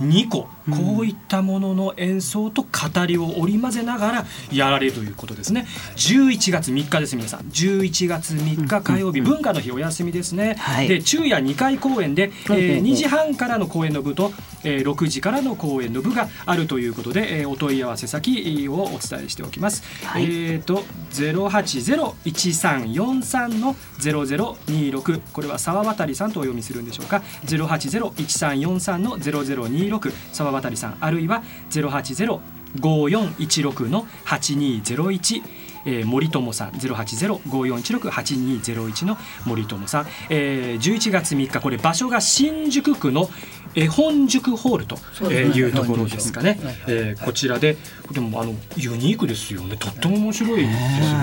[0.00, 5.66] 2個、こういったものの演奏と語りを織り交ぜながらやられるということですね。
[5.96, 7.40] 11月3日です皆さん。
[7.40, 14.32] 11月3日火曜日、文化の日お休みですね、で昼夜2回公演で、えー2時半からの公演の部と、
[14.64, 19.82] えー6時からの公演の部があるということで、えーお問い合わせ先をお伝えしておきます、
[20.16, 27.22] えっ、と0801343の0026これは沢渡さんとお読みするんでしょうか。
[27.46, 32.38] 0801343の0026沢渡さんあるいは080
[32.76, 35.42] 5416の8201
[35.88, 39.16] ええー、森友さん080-5416-8201の
[39.46, 43.30] 森友さん、えー、11月3日これ場所が新宿区の
[43.74, 44.96] 絵本塾ホールと
[45.32, 47.76] いうところですかね、えー、こちらで
[48.12, 49.76] でもあのユニークですよね。
[49.76, 50.76] とっても面白いですよ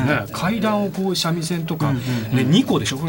[0.05, 0.27] ね。
[0.31, 1.99] 階段をこう三味線とか、ね、
[2.31, 2.97] 2個でしょ。
[2.97, 3.07] そう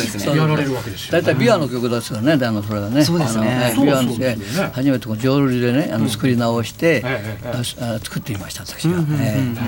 [0.00, 0.36] ですね。
[0.36, 3.04] やられるわけですよ、大体ビアの曲ですよね、あのそれがね。
[3.04, 4.38] そうですねビアで。
[4.72, 7.04] 初めてこの浄瑠璃でね、あの作り直して、
[7.82, 9.00] あ作ってみました私が。
[9.20, 9.56] ええ。
[9.56, 9.59] ち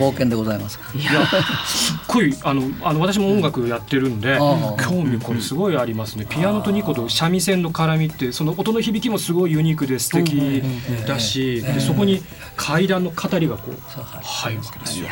[0.00, 0.78] ょっと冒険でございます。
[0.94, 1.26] いや
[1.66, 6.26] すっごいあのあの私も音楽やってるんで、興味これすごいありますね。
[6.28, 10.62] ピアノとニコと三味線の絡みってその音の響きもすごいユニークで素敵
[11.06, 12.22] だし、でそこに
[12.56, 13.74] 階段の語りがこう
[14.22, 15.08] 入るわけですよ。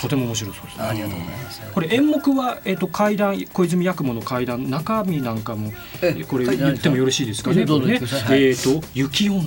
[0.00, 0.84] とても面白そうです、ね。
[0.84, 1.62] ありがとうございます。
[1.74, 5.72] これ演目はえっ、と階段小泉八雲の階段中身なんかも
[6.28, 7.64] これ言ってもよろしいですかね？
[7.64, 8.00] ね。
[8.30, 9.42] えっ、と雪女。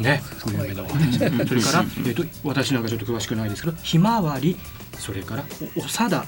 [0.00, 0.22] ね。
[0.46, 1.18] 有名なお話。
[1.18, 1.24] そ
[1.54, 4.56] れからえっ、と私なんかちょっと詳しくないですけどひまわり。
[4.98, 5.44] それから
[5.76, 6.24] おおさだ。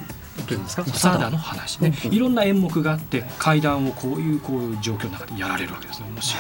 [0.46, 0.82] というんですか？
[0.86, 1.30] おさだ。
[1.30, 1.78] の話。
[1.80, 6.38] ね、いろんな演目があって階段をこういうこういう状況の中でやられるわけですね面白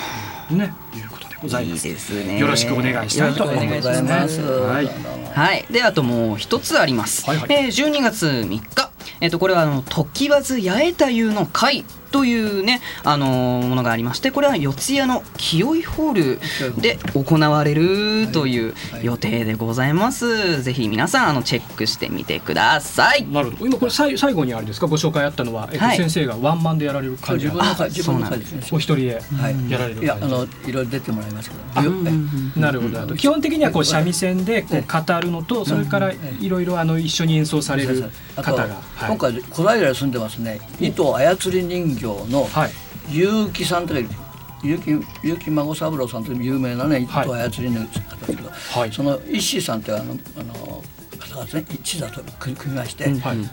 [0.50, 0.54] い。
[0.56, 0.74] ね。
[0.94, 1.86] いうことでございます。
[1.86, 3.82] いいですねよろしくお願いしたいと思いま
[4.28, 4.40] す。
[4.40, 4.86] はい。
[5.32, 7.24] はい、であともう一つあります。
[7.28, 16.38] えー、12月3日、えっ、とこれはあの時わず八重太夫の会というねあのーものがありまして、これは四谷の清井ホー
[16.76, 20.62] ルで行われるという予定でございます。
[20.62, 23.26] ぜひ皆さんあのチェックしてみてください。
[23.26, 23.66] なるほど。
[23.66, 24.86] 今これ最最後にあれですか？
[24.86, 25.96] ご紹介あったのは、えっとはい。
[25.96, 29.06] 先生がワンマンでやられる感じ自分の会あ自分の会そうなんですお一人で
[29.68, 30.06] やられるい。
[30.06, 31.82] やあのいろいろ出てもらいますけど。
[31.82, 31.92] よ
[32.56, 33.14] なるほど。
[33.16, 39.08] 基本的にはこう三味線でこう語るのと、それからいろいろあの一緒に演奏される方が、はい。
[39.08, 40.60] 今回小平に住んでますね。
[40.80, 42.48] 糸操り人形の
[43.08, 44.08] 結城さんとかいる。
[44.60, 48.50] 結城結城孫三郎さんという有名なね糸操りの方ですけど、
[48.90, 53.08] その石井さんというあのあの方がですね一座と組みまして、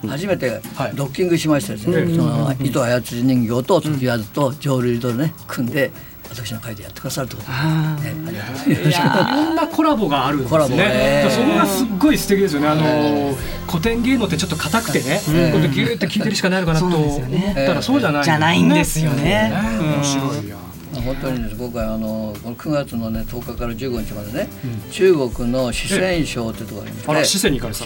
[0.07, 0.61] 初めて
[0.95, 2.15] ドッキングしましてですね、うん。
[2.15, 5.91] その糸操り人形と時わずと浄瑠璃とね組んで
[6.29, 7.47] 私の会でやってくださるってこと。
[7.47, 8.99] です、ねありがとうございます。
[8.99, 10.77] いろんなコラボがあるんですコラボね。
[10.77, 12.67] ねそこがすっごい素敵ですよね。
[12.67, 13.35] あの
[13.67, 18.23] 古典芸能ってちょっと硬くてね、うんこうギューって聞いてるしかないのかなと思ったらそうじゃない。
[18.23, 19.51] じゃないんですよね。
[19.79, 19.93] うん。
[19.95, 20.64] 面白いや。
[21.01, 21.55] 本当にです。
[21.55, 24.49] 僕はあのこの9月のね10日から15日までね、
[24.91, 27.07] 中国の四川省ってところがありまして、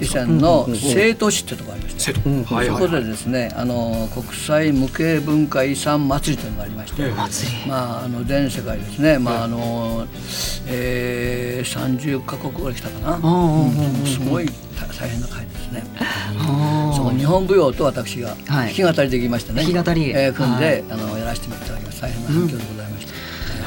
[0.05, 2.13] 四川のうんうん成都市ってところがありまして、
[2.67, 7.05] そこでですねあの国際無形文化遺産祭りというのがありまして、え
[7.65, 7.69] え。
[7.69, 10.07] まああの全世界ですね、まああの
[10.67, 13.71] えー、30カ国ぐらい来たかな、うん
[14.05, 15.83] すごい大大変な会ですね。
[16.95, 20.09] その日本舞踊と私が弾き語りできましてね、弾き語り。
[20.11, 20.83] えー組んで、はい。
[20.91, 22.98] あのやらせていただきました大変な反響でございました。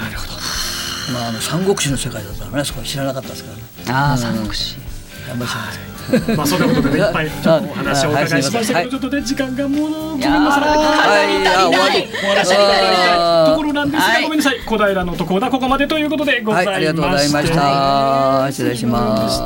[0.03, 0.33] なるほど。
[1.13, 3.63] まああの三国志の世界だったらね、そこ知らなかったですからね。
[3.89, 4.77] ああうん三国志。
[5.29, 5.93] 頑張ります。
[6.37, 10.63] まあそんなことでねいっぱいちょっとお話をお伺いしましたけど、ちょっとね時間がもうごめんなさい。
[10.63, 10.75] は
[11.23, 14.61] いあ終わりところなんですが、はいごめんなさい。
[14.67, 18.49] 小平のところだここまでということでございまはい、ありがとうございました。
[18.51, 19.43] 失礼します。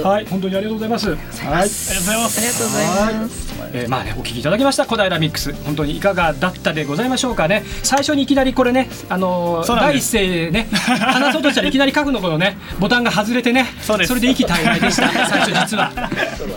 [0.00, 1.10] はい、本当にありがとうございます。
[1.10, 2.38] はい、ありがとうございます。
[2.38, 3.53] ありがとうございます。
[3.74, 7.64] えーまあね、お聞きいただきました小平ミックス、本当にいかがだったでございましょうかね。
[7.82, 15.08] 最初にいきなりこれね、あのー第一声ね、 話そうとしたらいきなり書くのこのね、ボタンが外れてね、それで息絶えでした。
[15.26, 15.90] 最初実は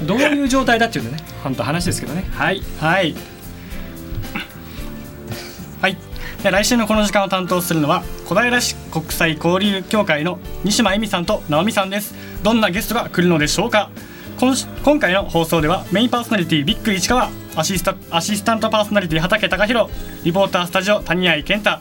[0.04, 2.24] どういう状態だっていうのね、本当話ですけどね。
[2.36, 3.16] はい、はい。
[5.82, 5.98] はい。
[6.44, 12.14] で来週のこの時間を担当するのは小平市国際交流協会の西間恵美さんと直美さんです。
[12.44, 13.90] どんなゲストが来るのでしょうか。
[14.40, 19.92] 今し今回の放送ではメインパーソナリティビッグ市川アシスタアシスタントパーソナリティ畠隆弘
[20.24, 21.80] リポータースタジオ谷合健太、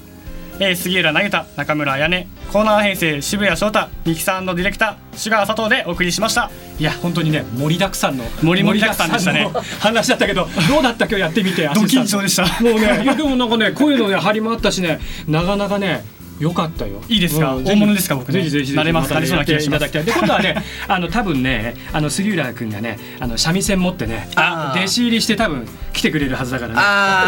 [0.59, 6.51] えー杉浦投げた中村彩音コーナー編成渋谷翔太ミキサーディレクター志川佐藤でお送りしました。
[6.79, 9.51] いや本当にね盛りだくさんの盛り盛りだくさんでしたね。
[9.81, 12.45] 話だったけどどうだった今日やってみてド緊張でした。
[12.63, 14.99] もうねいやでもなんかねこういうのね張りもあったしね
[15.29, 16.05] なかなかね
[16.39, 17.03] 良かったよ。
[17.09, 17.55] いいですか？
[17.55, 18.15] うん大物ですか？
[18.17, 18.41] 僕ね。
[18.41, 18.79] ぜひぜひぜひ。
[18.79, 19.15] 慣れますた。
[19.15, 19.83] ね慣れそうな気がします。
[19.83, 24.29] やっていただきたいで今度はね あの多分ねあの杉浦君がねあの三味線持ってね
[24.75, 26.75] 弟子入りして多分来てくれるはずだから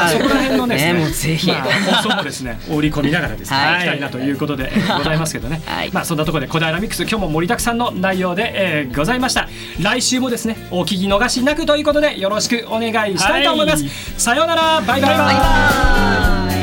[0.09, 0.13] ね。
[0.13, 1.47] そこら辺のですねねもうぜひ。
[1.49, 1.63] まあ
[2.03, 2.59] 放送もですね。
[2.71, 3.57] 織り込みながらですね。
[3.57, 3.75] はい。
[3.75, 5.61] 行きたいなということでございますけどね。
[5.93, 9.49] まあそんなところで小平ミックス今日も盛りだくさんの内容で、えーございました。
[9.81, 13.83] 来週もですねお聞き逃しなくということでよろしくお願いしたいと思います。
[13.85, 13.93] はい。
[14.17, 14.81] さようなら。
[14.87, 15.11] バイバイ。
[15.11, 16.58] バイバイ